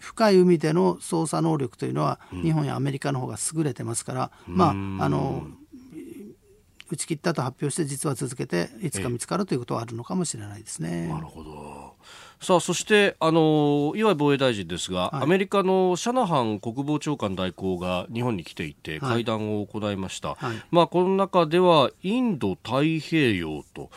[0.00, 4.74] 深い海での捜査能力というのは、日本やアメリカの方が優れてますから、まああ
[5.08, 5.46] の
[6.88, 11.08] 打ち切ったと発表して実は続けていつか見つかるということはあるのかもしれないですね。
[11.08, 11.94] なるほど
[12.40, 23.90] さあそしてあの岩井防衛大臣ですが、はい、アメリカのシャナハン国防長官代行が日本に来ていて会談を行いました、はい、まあ、この中ではインド太平洋と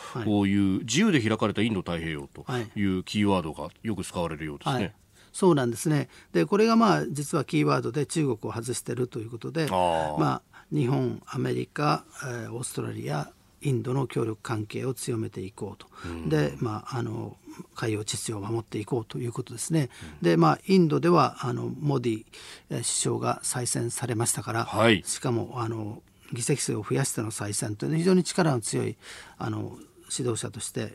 [0.46, 0.56] い。
[0.56, 2.44] う、自由で開かれたインド太平洋と
[2.76, 2.82] い。
[2.82, 4.94] うキーワードがよく使われるようですね。
[5.32, 6.08] そうなんですね。
[6.32, 13.30] でこれがまあ実はキーワードで中国を外しているということでまあ、日本アメリカ、えー、オーストラリア
[13.62, 15.86] インドの協力関係を強めていこうと、
[16.28, 17.36] で、まあ、あの
[17.74, 19.90] 海洋秩序を守っていこうということですね。
[20.22, 22.24] で、まあ、インドではあのモディ
[22.70, 28.96] 首相が再選されましたから、はい、しかもあの議席数を増やしての再選というのは非常に力の強い
[29.38, 29.76] あの
[30.16, 30.94] 指導者として、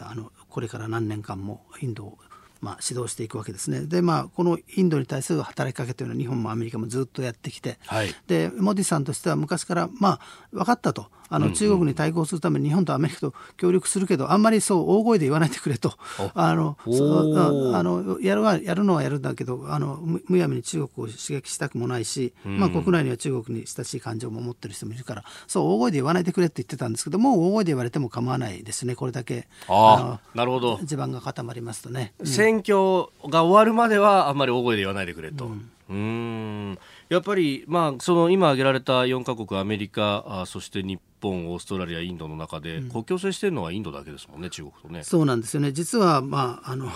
[0.00, 2.18] あのこれから何年間もインドを
[2.62, 3.82] まあ、指導していくわけですね。
[3.82, 10.20] で、まあ、このインドに対する働きかけというのは日本もアメリカもずっとやってきて、はい、でモディさんとしては昔から、まあ、
[10.52, 11.06] 分かったと。
[11.32, 15.94] あの中国に対抗するために日本とアメリカと協力するけどあんまりそう大声で言わないでくれと。
[16.34, 19.98] あのあのやるはやるのはやるんだけどあの
[20.28, 29.48] むやみに中国を刺激したくもないし、まあ、国内には中国に親しい感情も持ってる人もいるからそう大声で言わないでくれって言ってたんですけどもう大声で言われても構わないですねこれだけ。
[29.68, 30.80] あなるほど。
[30.84, 35.46] 地盤が固まりますとね、うん、選挙が終わるまではあんまり大声で言わないでくれと。
[35.46, 35.70] うん。
[35.88, 36.78] うん。
[37.08, 45.02] やっぱり、まあ、その今挙げられた4カ国アメリカあそして日本オーストラリアインドの中で、国境接しているのはインドだけですもんね中国とね。
[45.04, 45.72] そうなんですよね。
[45.72, 46.90] 実は、まあ、あの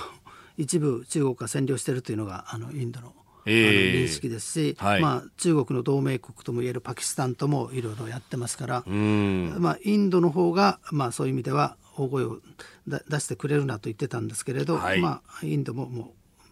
[0.58, 12.38] 一部中国が占領しているというのがあのインドのあの認識ですし、はい、まあ、中国の同盟国ともいえるパキスタンともいろいろやってますから、まあ、インドの方がまあそういう意味では大声を
[12.86, 16.06] 出してくれるなと言ってたんですけれど、はい、まあ、インドももう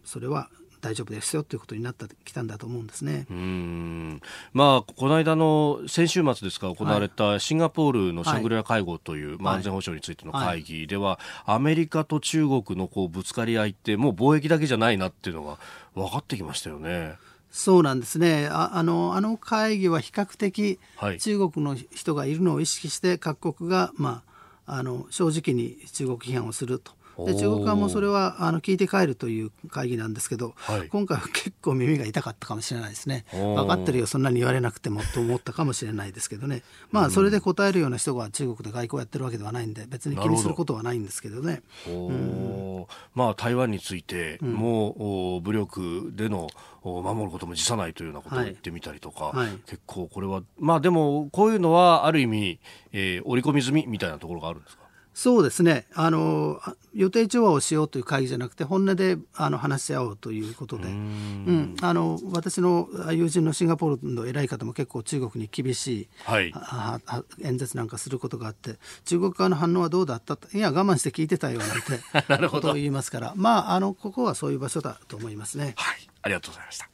[0.05, 0.49] それは
[0.85, 3.27] 大丈夫ですよということになってきたんだと思うんですね。
[3.31, 4.21] うん。
[4.53, 15.59] まあ、この間の先週末ですか行われたシンガポールのシャングリラ会合という、はい、まあ、安全保障についての会議では、アメリカと中国のこうぶつかり合いってもう貿易だけじゃないなっていうのが
[15.95, 17.15] 分かってきましたよね。
[17.51, 18.49] そうなんですね。
[18.51, 20.81] ああのあの会議は比較的、
[21.19, 24.34] 中国の人がいるのを意識して各国が、まあ、
[24.67, 26.93] あの正直に中国批判をすると。
[27.19, 33.25] で中国側もそれはあの聞いて帰るという会議なんですけど、はい、今回は結構耳が痛かったかもしれないですね。
[33.33, 36.63] 分かってるよそんなに言われなくてもと思ったかもしれないですけどね。
[36.91, 41.63] まあそれで答えるような人が中国で外交やってるわけではないんで別に気にすることはないんですけどね。
[41.89, 46.49] うん、まあ台湾についてもう武力での
[46.83, 49.37] 守ることも辞さないというようなことを言ってみたりとか、はい。
[49.49, 52.59] はい、結構これはまあでもこういうのはある意味、
[52.93, 54.84] えー、織り込み済みみたいなところがあるんですか？
[55.15, 55.87] そうですね。
[55.95, 56.61] あの
[56.93, 60.85] 予定調和をしようという会議じゃなくて本音であの話し合おうということで。
[60.85, 66.53] うん、あの私の友人のシンガポールの偉い方も結構中国に厳しい、はい、
[67.43, 70.37] 演説なんかすることがあって中国側の反応はどうだった？
[70.53, 71.67] いや我慢して聞いてたよな
[72.37, 73.33] んて ことを言いますから。
[73.37, 75.75] まああのここはそういう場所だと思いますね。
[75.77, 76.09] はい。
[76.23, 76.89] ありがとうございました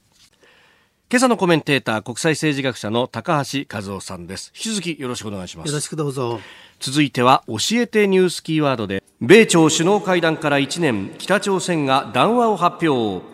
[1.12, 4.52] 今朝のコメンテーター国際政治学者の高橋和夫さんです。
[4.54, 5.66] 引き続きよろしくお願いします。
[5.66, 6.38] よろしくどうぞ。
[6.78, 13.26] 続いては教えてニュースキーワードで米朝首脳会談から1年北朝鮮が談話を発表。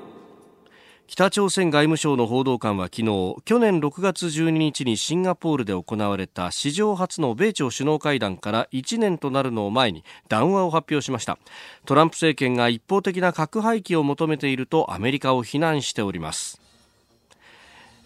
[1.06, 11.36] 北朝鮮外務省の報道官は昨日去年6月12日にシンガポールで行われた史上初の米朝首脳会談から1年となるのを前に談話を発表しました。
[11.84, 16.58] トランプ政権が一方的な核廃棄を求めているとアメリカを非難しております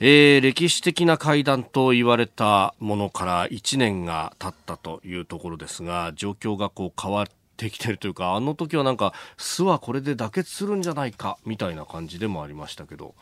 [0.03, 7.27] えー、歴史的な会談と言われたものから1年が経ったというところですが状況がこう変わっ
[7.59, 13.15] てきてるというかあの時はなんか巣はこれで妥結するんじゃないかみたいな感じでもありましたけど。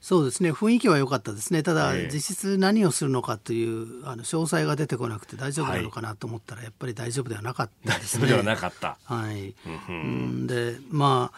[0.00, 0.50] そうですね。
[0.50, 8.26] 雰囲気は良かったですね、ただ、実質何をするのかというあの詳細が出てこなくて大丈夫なのかなと思ったら、やっぱり大丈夫ではなかったですね。
[8.26, 8.98] ではなかった。
[9.04, 9.54] はい、
[9.88, 11.30] うん、でま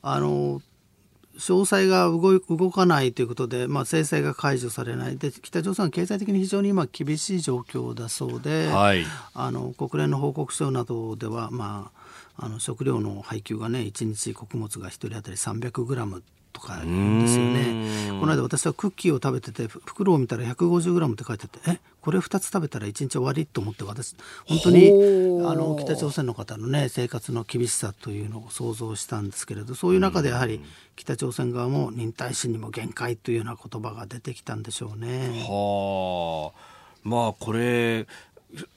[0.00, 0.62] ああの
[1.38, 5.16] 詳細が動動かないということで、まあ、制裁が解除されない。
[5.16, 11.90] で北朝鮮は経済的に非常に今厳しい状況だそうで、はい、あの国連の報告書などでは、ま
[12.36, 16.22] あ、あの食料の配給がね1日穀物が1人当たり300グラム
[16.54, 18.18] とかですよね。
[18.20, 24.14] この間私はクッキーを食べてて袋を見たら 150g って書いててえこれ2つ食べたら1日終わりと思って私
[24.46, 24.88] 本当に
[25.46, 30.62] あの北朝鮮の方のね生活の厳しさというのを想像したんですけれどそういう中でやはり
[30.96, 35.44] 北朝鮮側も忍耐心にも限界というような言葉が出てきたんでしょうね。
[35.48, 36.60] はあ。
[37.02, 38.06] まあこれ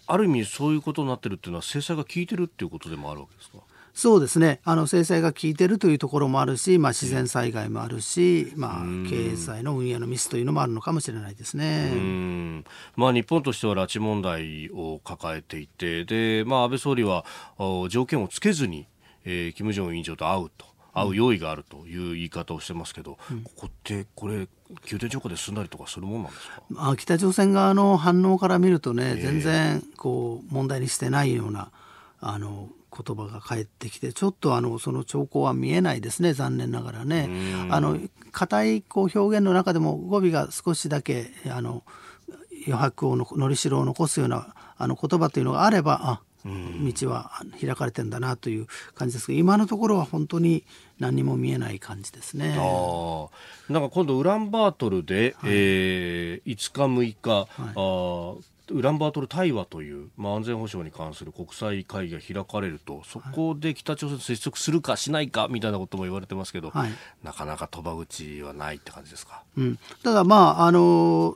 [0.08, 3.58] ある意味そういうことになってるっていうのは制裁が効いてるっていうことでもあるわけですか？
[3.98, 4.62] そうですね。
[4.64, 12.64] あの制裁が効いてるというところもあるし、まあ、自然災害もあるし、まあ、経済の運営のミスというのもあるのかもしれないですね、
[12.96, 17.26] まあ、日本としては拉致問題を抱えていてで、まあ、安倍総理は
[17.90, 18.88] 条件をつけずに、
[19.26, 20.68] えー、金正恩委員長と会うと。
[20.94, 24.48] 会う用意があるという言い方をしてますけど、うん、ここってこれ
[24.84, 31.70] 急転直下で進んだりとかするもんなんですか、まあ、北朝鮮側の反応から見るとね、えー、全然こう問題にしてないような
[32.20, 37.30] あの言葉が返ってきてちょっとあのその兆候は見えないですね残念ながらね。
[37.70, 38.00] あの
[38.32, 41.84] 硬いこう表現の中でも語尾が少しだけあの
[42.66, 50.64] 余白をののりしろを残すようなあの言葉というのがあればあ道は開かれてんだなという感じですけど今のところは本当に
[51.00, 52.56] 何も見えない感じですね。
[52.58, 53.28] あ
[53.70, 66.92] なんか今度ウランバートルで、はい、えー、5日6日、はい、あウランバートル対話という、まあ、安全保障に関する国際会議が開かれるとそこで北朝鮮と接触するかしないかみたいなことも言われてますけど、はい、
[67.24, 71.36] なかなか鳥羽口はないって感じですか、うん、ただまああの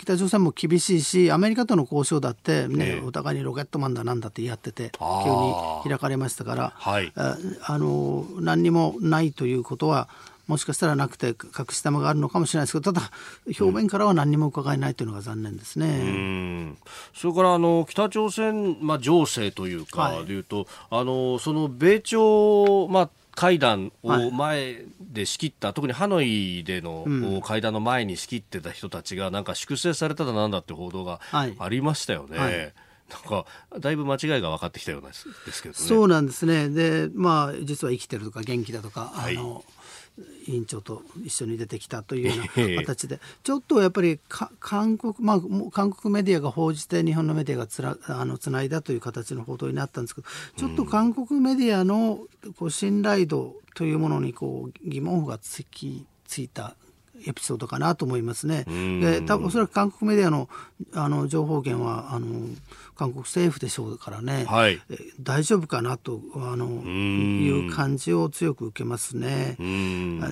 [0.00, 7.38] 北朝鮮も厳しいしアメリカとの交渉だってね、えお互いにロケットマンだなんだって言い合ってて急に開かれましたから、はい、あ
[7.78, 10.08] の何にもないということは
[10.46, 13.10] もしかしたらなくて隠し玉があるのかもしれないですけどただ
[13.46, 15.86] 表面からは何にも伺えないというのが残念ですね。
[15.86, 16.78] うん
[17.14, 32.38] それからあの北朝鮮、まあ、情勢というか、でいうとあのその米朝、まあ会談を前で仕切った、はい、特にハノイでの会談の前に仕切ってた人たちが、なんか粛清されただなんだって報道がありましたよね。
[32.38, 32.72] はい
[33.10, 33.44] なんか
[33.80, 35.74] だいぶ間違いが分かってきたようなですけどね。
[35.74, 36.70] そうなんですね。
[36.70, 39.62] で、まあ実は生きてるとか元気だとか、はい、あの
[40.46, 44.20] 委員長と一緒に出てきたというような 形で、ちょっとやっぱり
[44.60, 56.76] 韓国、まあ、韓国メディアが報じて、日本のメディアがつらあのつないだという形の報道になったんですけど、ちょっと韓国メディアのこう信頼度というものにこう疑問符がつきついた
[57.26, 58.64] エピソードかなと思いますね。
[58.64, 60.48] で多分おそらく韓国メディアの
[60.94, 62.26] あの情報源はあの
[62.96, 64.80] 韓国政府でしょうからね、はい、
[65.20, 69.56] 大丈夫かなとあのいう感じを強く受けますね。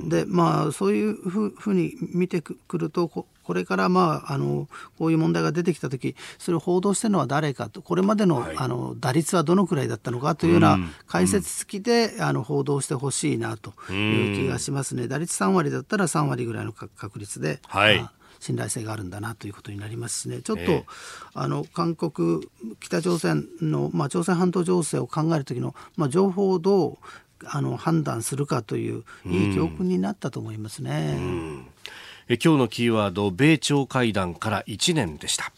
[0.09, 4.68] でまあそういうふうに見てくるとこれからまああの
[4.99, 15.07] こういう問題が出てきた時それを報道してるのは誰かとこれまでのはい、あの打率はどのくらいだったのかというような解説付きで、あの報道してほしいなという気がしますね。
[15.07, 18.12] 打率3割だったら3割ぐらいの確率で、はい、まあ
[18.43, 20.84] 信頼性があるんだなということになりますしねちょっと、えー、
[21.34, 22.40] あの韓国
[22.80, 26.99] 北朝鮮の、まあ、朝鮮半島情勢を考える時の、まあ、情報をどう
[27.45, 31.18] あの判断するかといういい教訓になったと思いますね。
[32.29, 35.53] え今日のキーワード米朝会談から1年でした。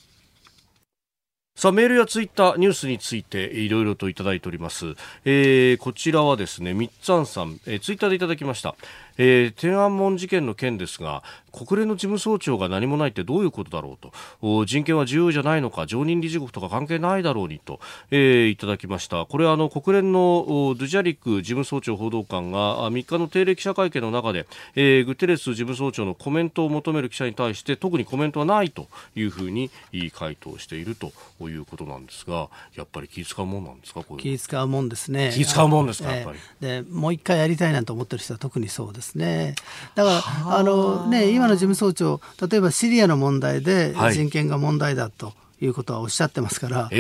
[1.57, 4.97] さあ、メールやツイッター、ニュースについていろいろといただいております。
[5.25, 8.75] えー、こちらはですね、みっつんさん、えー、ツイッターでいただきました。
[9.19, 11.23] えー、天安門事件の件ですが
[11.55, 14.65] 国連の事務総長が何もないってどういうことだろうと。
[14.67, 15.87] 人権は重要じゃないのか。
[15.87, 17.81] 常任理事国とか関係ないだろうにと、
[18.11, 19.27] えー、いただきました。
[19.27, 29.71] これはあの国連のドゥジャリク事務総長報道官が3日の定例記者会見の中で、えー、グテレス事務総長のコメントを求める記者に対して特にコメントはないというふうに
[30.13, 31.13] 回答していると
[31.49, 35.33] いうことなんですがやっぱり気使うもんなんですか気使うもんですね。
[35.35, 39.55] 気使うもんですか、やっぱり、でもう一回やりたいなと思ってる人は特にそうですね。
[39.95, 45.33] だからあの、ね、今の事務総長例えばシリアの問題で人権が問題だと。
[45.61, 46.91] いうことはおっしゃってますから、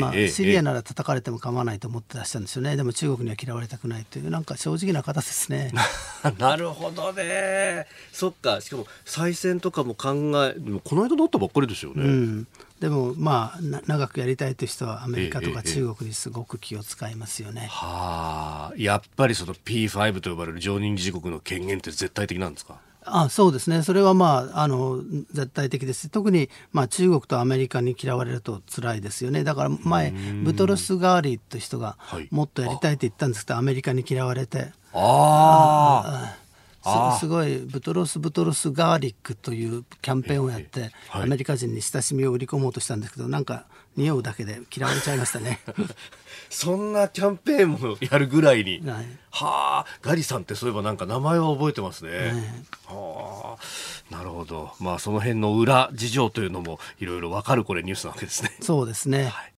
[0.00, 5.72] まあ、シリアなら叩かれても構わないと思ってらっしゃるんですよね、でも中国には嫌われたくないという、なんか正直な方ですね。
[6.38, 12.02] なるほどね、そっか、しかも再選とかも考え、この間乗ったばっかりですよね。
[12.02, 12.46] うん
[12.80, 17.66] でもまあ長くやりたいという人はアメリカとか中国にすごく気を使いますよね。
[17.68, 22.78] はあ、やっぱりその P5 と呼ばれる常任理事国の権限って絶対的なんですか？
[23.12, 25.00] あそうですね、それは、まあ、あの
[25.32, 30.12] 絶対的です、特に、まあ、中国とアメリカに嫌われると辛いですよね、だから前、
[30.44, 31.96] ブトロス・ガーリーという人が、
[32.30, 34.72] もっとやりたいと言ったんですけど、アメリカに嫌われて。
[34.92, 36.36] あ
[36.84, 45.60] あすごいブトロスブトロスガーリックというキャンペーンをやって、アメリカ人に親しみを売り込もうとしたんですけどなんか匂うだけで嫌われちゃいましたね
[46.50, 54.72] そんなキャンペーンもやるぐらいに、はい、はあガリさんってそういえばなんか名前は覚えてますね、ねはあなるほど。
[54.80, 58.50] まあその辺の裏事情というのもいろいろわかるこれニュースなわけですね。
[58.60, 59.52] そうですね、はい。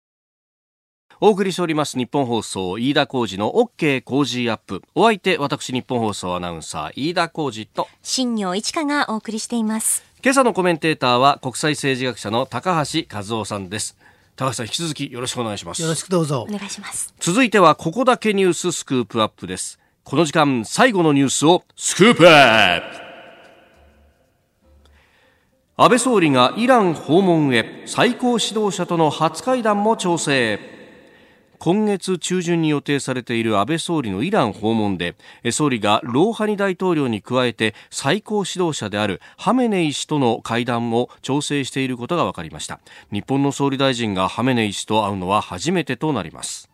[1.20, 4.82] お送りしております日本放送飯田浩二の OK 工事アップ。
[4.94, 7.88] お相手私日本放送アナウンサー飯田浩二と。
[8.02, 10.10] 新業一華がお送りしています。
[10.22, 13.96] 今朝のコメンテーターは国際政治学者の高橋和夫さんです
[14.36, 15.82] 高橋さん引き続きよろしくお願いします。
[15.82, 16.46] よろしくどうぞ。
[16.48, 17.14] お願いします。
[17.20, 19.78] 続いてはここだけニューススクープアップです。
[20.04, 23.10] この時間最後のニュースをスクープアップ。
[25.76, 30.79] 安倍総理がイラン訪問へ最高指導者との初会談も調整
[31.60, 35.14] 今月中旬に予定されている安倍総理のイラン訪問で
[35.52, 42.80] 総理がローハニ大統領に加えて最高指導者であるハメネイ師との会談も調整していることが分かりました。
[43.12, 46.70] 日本の総理大臣がハメネイ師と会うのは初めてとなります。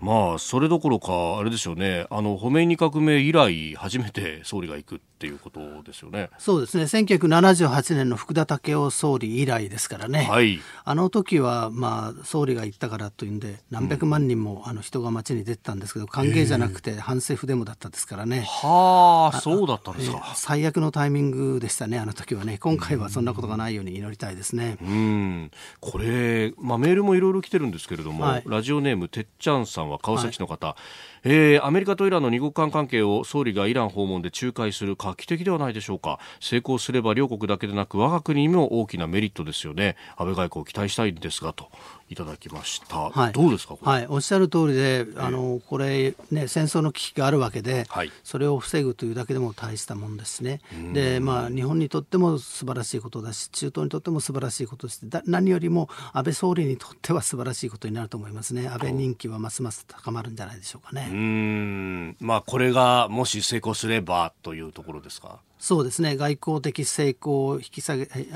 [0.00, 2.06] まあそれどころかあれでしょうね。
[2.10, 6.30] あのホメイニ革命以来初めて総理が行くっていうことですよね。
[6.38, 6.84] そうですね。
[6.84, 10.28] 1978年の福田赳夫総理以来ですからね。
[10.30, 18.42] はい、あの時はまあ総理が行ったからというんで何百万人もあの人が街に出てたんですけど、歓迎じゃなくて反政府デモだったですからね。
[18.46, 21.98] はあ、そうだったんですか、最悪のタイミングでしたね。
[21.98, 22.58] あの時はね。
[22.58, 24.78] 今回はそんなことがないように祈りたいですね。
[24.80, 25.50] うん。
[25.80, 30.68] これまあメールもいろいろ来てるんですけれども、はい、ラジオネームてっちゃんさんは川崎の方。
[30.68, 36.18] はいえー、アメリカとイランの二国間関係を総理がイラン訪問で仲介する画期的ではないでしょうか。
[36.40, 39.96] 成功すれば両国だけでなく我が国にも大きなメリットですよね。
[40.16, 41.70] 安倍外交を期待したいんですがと。
[42.10, 43.10] いただきました。
[43.10, 50.60] はい、どうですかはい、おっしゃる通りで、あのこれね戦争の危機があるわけで、はい、それを防ぐというだけでも大したもんですね。
[50.92, 55.06] で、まあ日本にとっても素晴らしいことだし、中東にとっても素晴らしいことです。
[55.26, 58.68] 何よりも安倍総理にとっては素晴らしいことになると思いますね。
[58.68, 61.08] 安倍人気はますます高まるんじゃないでしょうかね。
[61.10, 65.40] うん、まあこれがもし成功すればというところですか？
[65.58, 66.16] そうですね。
[66.16, 68.26] 外交的成功を引き下げて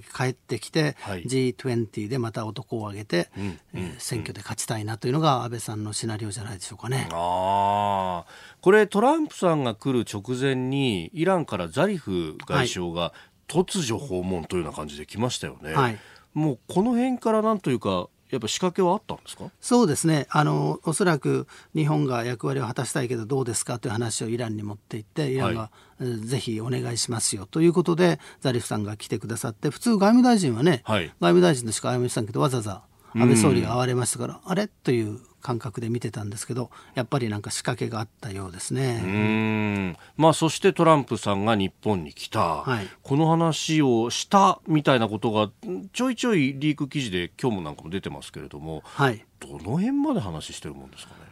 [0.00, 7.08] 帰ってきて、はい、G20 でまた男を挙げて、うんえー、選挙で勝ちたいなというのが安倍さんのシナリオじゃないでしょうかね。
[7.12, 8.24] あ
[8.60, 13.12] これトランプさんが来る直前にイランからザリフ外相が
[13.46, 15.74] 突如訪問というような感じで来ましたよね。
[15.74, 15.98] はい、
[16.34, 19.44] もうこの辺からなんというかやっぱ仕掛けはあったんですか？
[19.60, 20.26] そうですね。
[20.30, 25.70] あのおそらく日本が役割を果たしたいけどどうですかという話をイランに持っていってイランが、は
[26.00, 27.46] い、ぜひお願いしますよ。
[27.46, 32.82] ということでザリフさんが来てくださって普通外務大臣はね、はい、外務大臣としか会いませんけどわざわざ
[33.14, 39.02] 安倍総理が会われましたから、あれという感覚で見てたんですけどやっぱりなんか仕掛けがあったようですね。
[39.04, 39.96] うん。
[40.16, 45.50] まあそしてトランプさんが日本に来た、はい、この話をしたみたいなことが
[45.92, 51.22] ちょいちょいリーク記事で今日もなんかも出てますけれども、はい、どの辺まで話してるもんですかね？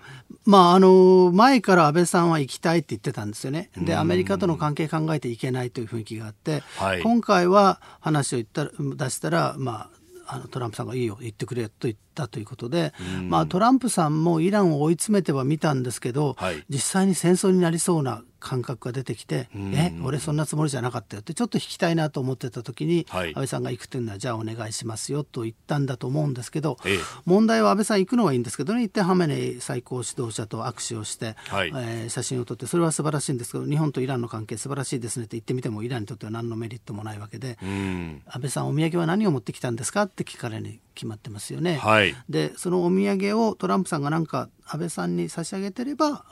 [0.44, 9.99] まあ、あの前から安倍さんは行きたいって言ってたんですよね、でアメリカとの関係考えていけないという雰囲気があって、はい、今回は話を言ったら出したら、まあ、
[10.32, 12.92] あのトランプさんがいいよ言ってくれと言ったということで、
[13.28, 41.76] まあ、トランプさんもイランを追い詰めてはみたんですけど、はい、実際に戦争になりそうな感覚が出てきて、え俺そんなつもりじゃなかったよってちょっと引きたいなと思ってた時に、はい、安倍さんが行くというのはじゃあお願いしますよと言ったんだと思うんですけど、ええ、問題は安倍さん行くのはいいんですけどね行ってハメネイ最高指導者と握手をして、はい、えー、写真を撮ってそれは素晴らしいんですけど日本とイランの関係素晴らしいですねって言ってみてもイランにとっては何のメリットもないわけで、安倍さんお土産は何を持ってきたんですかって聞かれに決まってますよね。
[41.76, 46.24] はい、でそのお土産をトランプさんがなんか安倍さんに差し上げてれば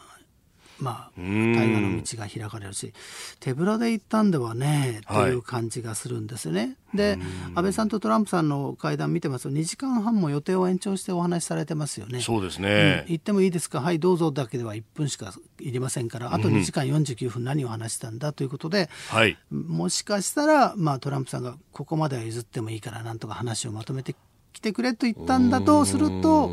[0.80, 2.92] まあ、対話の道が開かれるし
[3.40, 6.76] 手ぶらで行ったんではねという感じがするんですよね。
[6.94, 7.18] で
[7.54, 12.20] 安倍さんとトランプさんの会談見てますと2時間半も予定を延長してお話しされてますよね。
[12.20, 13.80] そうですね、うん、行ってもいいですか？
[13.80, 24.14] はいどうぞだけでは1分しかいりませんからあと2時間49分何を話したんだということで、はい、もしかしたら、まあ、トランプさんがここまでは譲ってもいいからなんとか話をまとめて
[24.58, 26.50] 来てくれと言ったんだとすると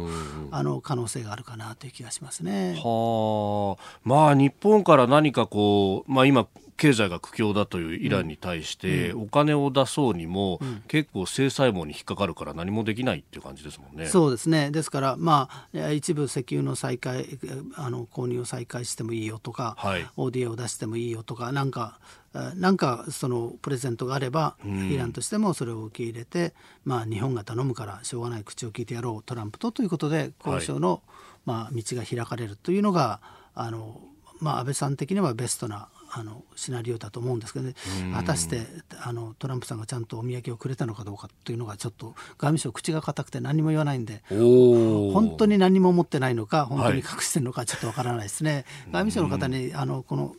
[0.52, 2.76] あの可能性があるかなという気がしますね。
[2.78, 6.48] はあ、まあ日本から何かこう、まあ今
[6.78, 14.08] 経済が苦境だというイランに対してお金を出そうにも、結構制裁網に引っかかるから何もできないっていう感じですもんね。
[14.08, 14.72] そうですね。
[14.72, 17.26] ですからまあ一部石油の再開
[17.76, 22.00] あの購入を再開してもいいよとか、はい、ODA を出してもいいよとかなんか
[22.56, 26.54] なんかそのプレゼントがあれば、イランとしてもそれを受け入れて、
[26.84, 31.02] まあ、日本が頼むからしょうがない口を聞いてやろうトランプとということで交渉の、はい、
[31.46, 33.22] まあ、道が開かれるというのが
[33.54, 34.02] あの、
[34.42, 35.88] まあ、安倍さん的にはベストな
[36.18, 37.74] あのシナリオだと思うんですけどね、
[38.14, 38.62] 果たして
[39.04, 48.54] あのトランプさんがちゃんとお土産をくれたのかどうかというのがちょっと外務省口が硬くて何も言わないんで本当に何も持ってないのか本当に隠してるのかちょっとわからないですね。
[48.54, 50.36] はい、外務省の方にあのこの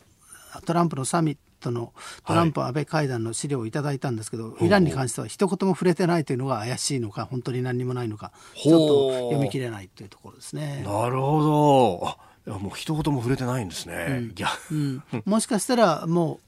[0.65, 1.93] トランプのサミットの
[2.25, 10.83] トランプ安倍会談の資料をいただいたんですけど、はい、イランに関しては一言も触れてないというのが怪しいのか本当に何にもないのかちょっと読み切れないというところですね。
[10.85, 12.17] なるほど
[12.47, 14.31] もう一言も触れてないんですね、
[14.71, 16.39] うん、うん、もしかしたらもう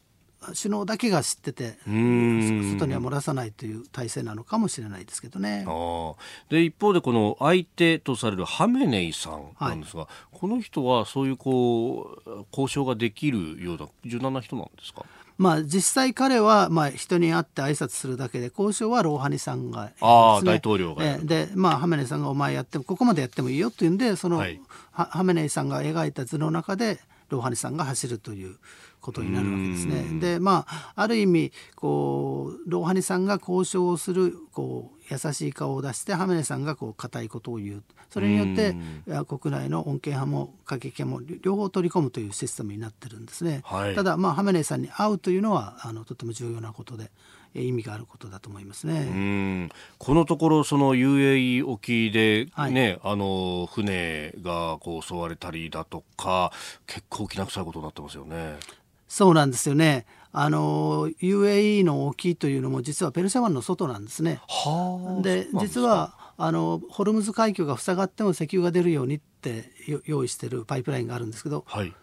[0.55, 5.65] 首脳だけが知ってて外には漏らさないという体制なのかもしれないですけどね。
[6.49, 15.05] で一方でこの相手とされるハメネイさんなんですが、はい、この人はそういうこう交渉ができるような柔軟な人なんですか？
[15.39, 24.59] まあ、実際彼は、まあ、人に会って挨拶するだけで交渉はローハニさんが、ね、あ大統領がで、まあ、ハメネイさんがお前やってもここまでやってもいいよっていうんでその、はい、
[24.91, 26.99] ハメネイさんが描いた図の中で
[27.29, 28.55] ローハニさんが走るという
[29.01, 30.19] ことになるわけですね。
[30.19, 38.75] でまあある意味こうローハニさんが交渉をするこう優しい顔を出してハメネさんがこう硬いことを言うそれによって
[39.25, 43.61] 国内の穏健派も過激派も両方取り込むというシステムになってるんですね。
[43.63, 47.11] はい、ただ、まあ、ハメネさんに会うというのはあのとても重要なことで。
[47.53, 49.69] 意味があることだと思いますね。
[49.97, 56.51] このところその UAE 沖でね、はい、あの船がこう襲われたりだとか
[56.87, 58.57] 結構きな臭いことになってますよね。
[59.07, 60.05] そうなんですよね。
[60.31, 64.41] あの UAE の沖というのも実はペルシャ湾の外なんですね。
[65.21, 69.71] で実はあのホルムズ海峡が塞がっても石油が出るようにって
[70.05, 71.93] 用意してるパイプラインがあるんですけど、はい、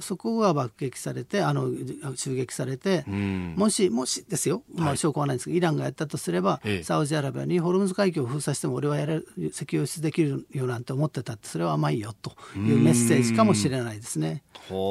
[0.00, 1.68] そこが爆撃されてあの
[2.14, 14.42] 襲撃されて、うん、もしもしですよ、まあ、証拠はないんですけど、はい、イランがやったとすれば、ええ、サウジアラビアにホルムズ海峡を封鎖しても俺はやれる石油輸出できるよなんて思ってたってそれは甘いよというメッセージかもしれないですね。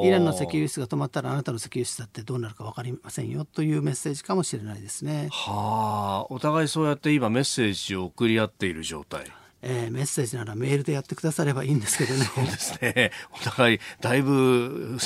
[0.04, 5.28] イランの石油輸出が止まったらあなたの石油輸出だってどうなるか分かりませんよというメッセージかもしれないですね。
[5.30, 6.32] はあ。
[6.32, 9.24] お互いそうやって今メッセージを送り合っている状態。
[9.66, 12.24] えー、メッセージならメールでやってくださればいいんですけどね。
[12.34, 13.10] そうですね。
[13.32, 14.98] お互い、だいぶ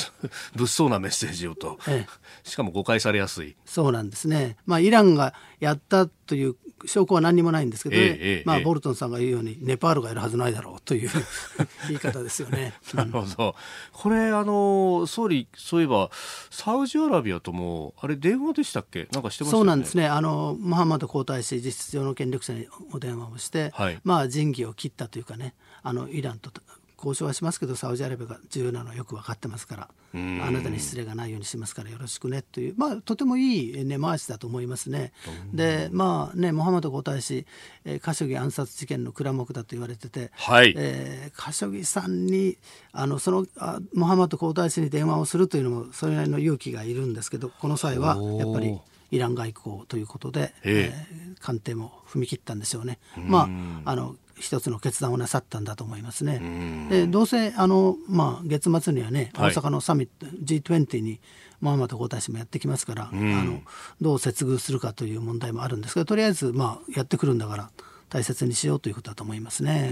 [0.55, 3.55] 物騒なメッセージをと、ええ、しかも誤解されやすい。
[3.65, 4.57] そうなんですね。
[4.65, 6.55] まあ、イランがやったという
[6.85, 11.09] 証拠は何にもないんですけど、ねえ、まあ、ボルトンさんが言うように、ネパールがやるはずないだろうという
[11.87, 12.73] 言い方ですよね。
[12.93, 13.55] なるほど。
[13.91, 16.09] これ、あの、総理、そういえば、
[16.49, 19.07] サウジアラビアとも、あれ、電話でしたっけ？
[19.11, 20.07] なんかしてまし、ね、そうなんですね。
[20.07, 26.51] あの、ムハンマド皇太子、実質上の権力者にお電話をして、はい、まあ、仁義を切ったというかね、あの、イランと
[26.99, 30.17] 交渉はしますけどサウジアラビアが重要なのはよく分かってますからあ
[30.51, 35.13] なたに失礼がないようにしますからよろしくねという、まあ、とてもいい根回しだと思いますね。
[35.53, 37.45] でまあねモハマド皇太子、
[37.85, 42.57] えー、カショギ暗殺事件の蔵目だと言われてて、はいえー、カショギさんに
[42.91, 48.77] あのそのあモハマド皇太子に電話をするというのもそれなりの勇気がいるんですけどこの際はやっぱり。
[49.11, 52.99] イラン外交ということで、えー、官邸も踏み切ったんでしょうね。
[53.17, 53.49] ま
[53.85, 56.87] ああの一つの決断をなさったんだと思いますね。
[56.89, 61.19] でどうせあの、まあ、月末にはね、大阪のサミット G20 に
[61.61, 63.61] モハマド皇太子もやってきますから、あの
[64.01, 67.69] どう接遇するかという問題もあるんですがとりあえず、まあ、やってくるんだから
[68.09, 69.91] 大切にしようということだと思いますね。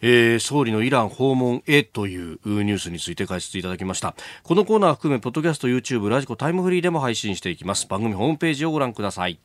[0.00, 4.14] えー、総理のイラン訪問へというニュースについて解説いただきました。
[4.42, 7.86] このコーナー含めポッドキャスト YouTube ラジコタイムフリーでも配信していきます。
[7.86, 9.38] 番組ホームページをご覧ください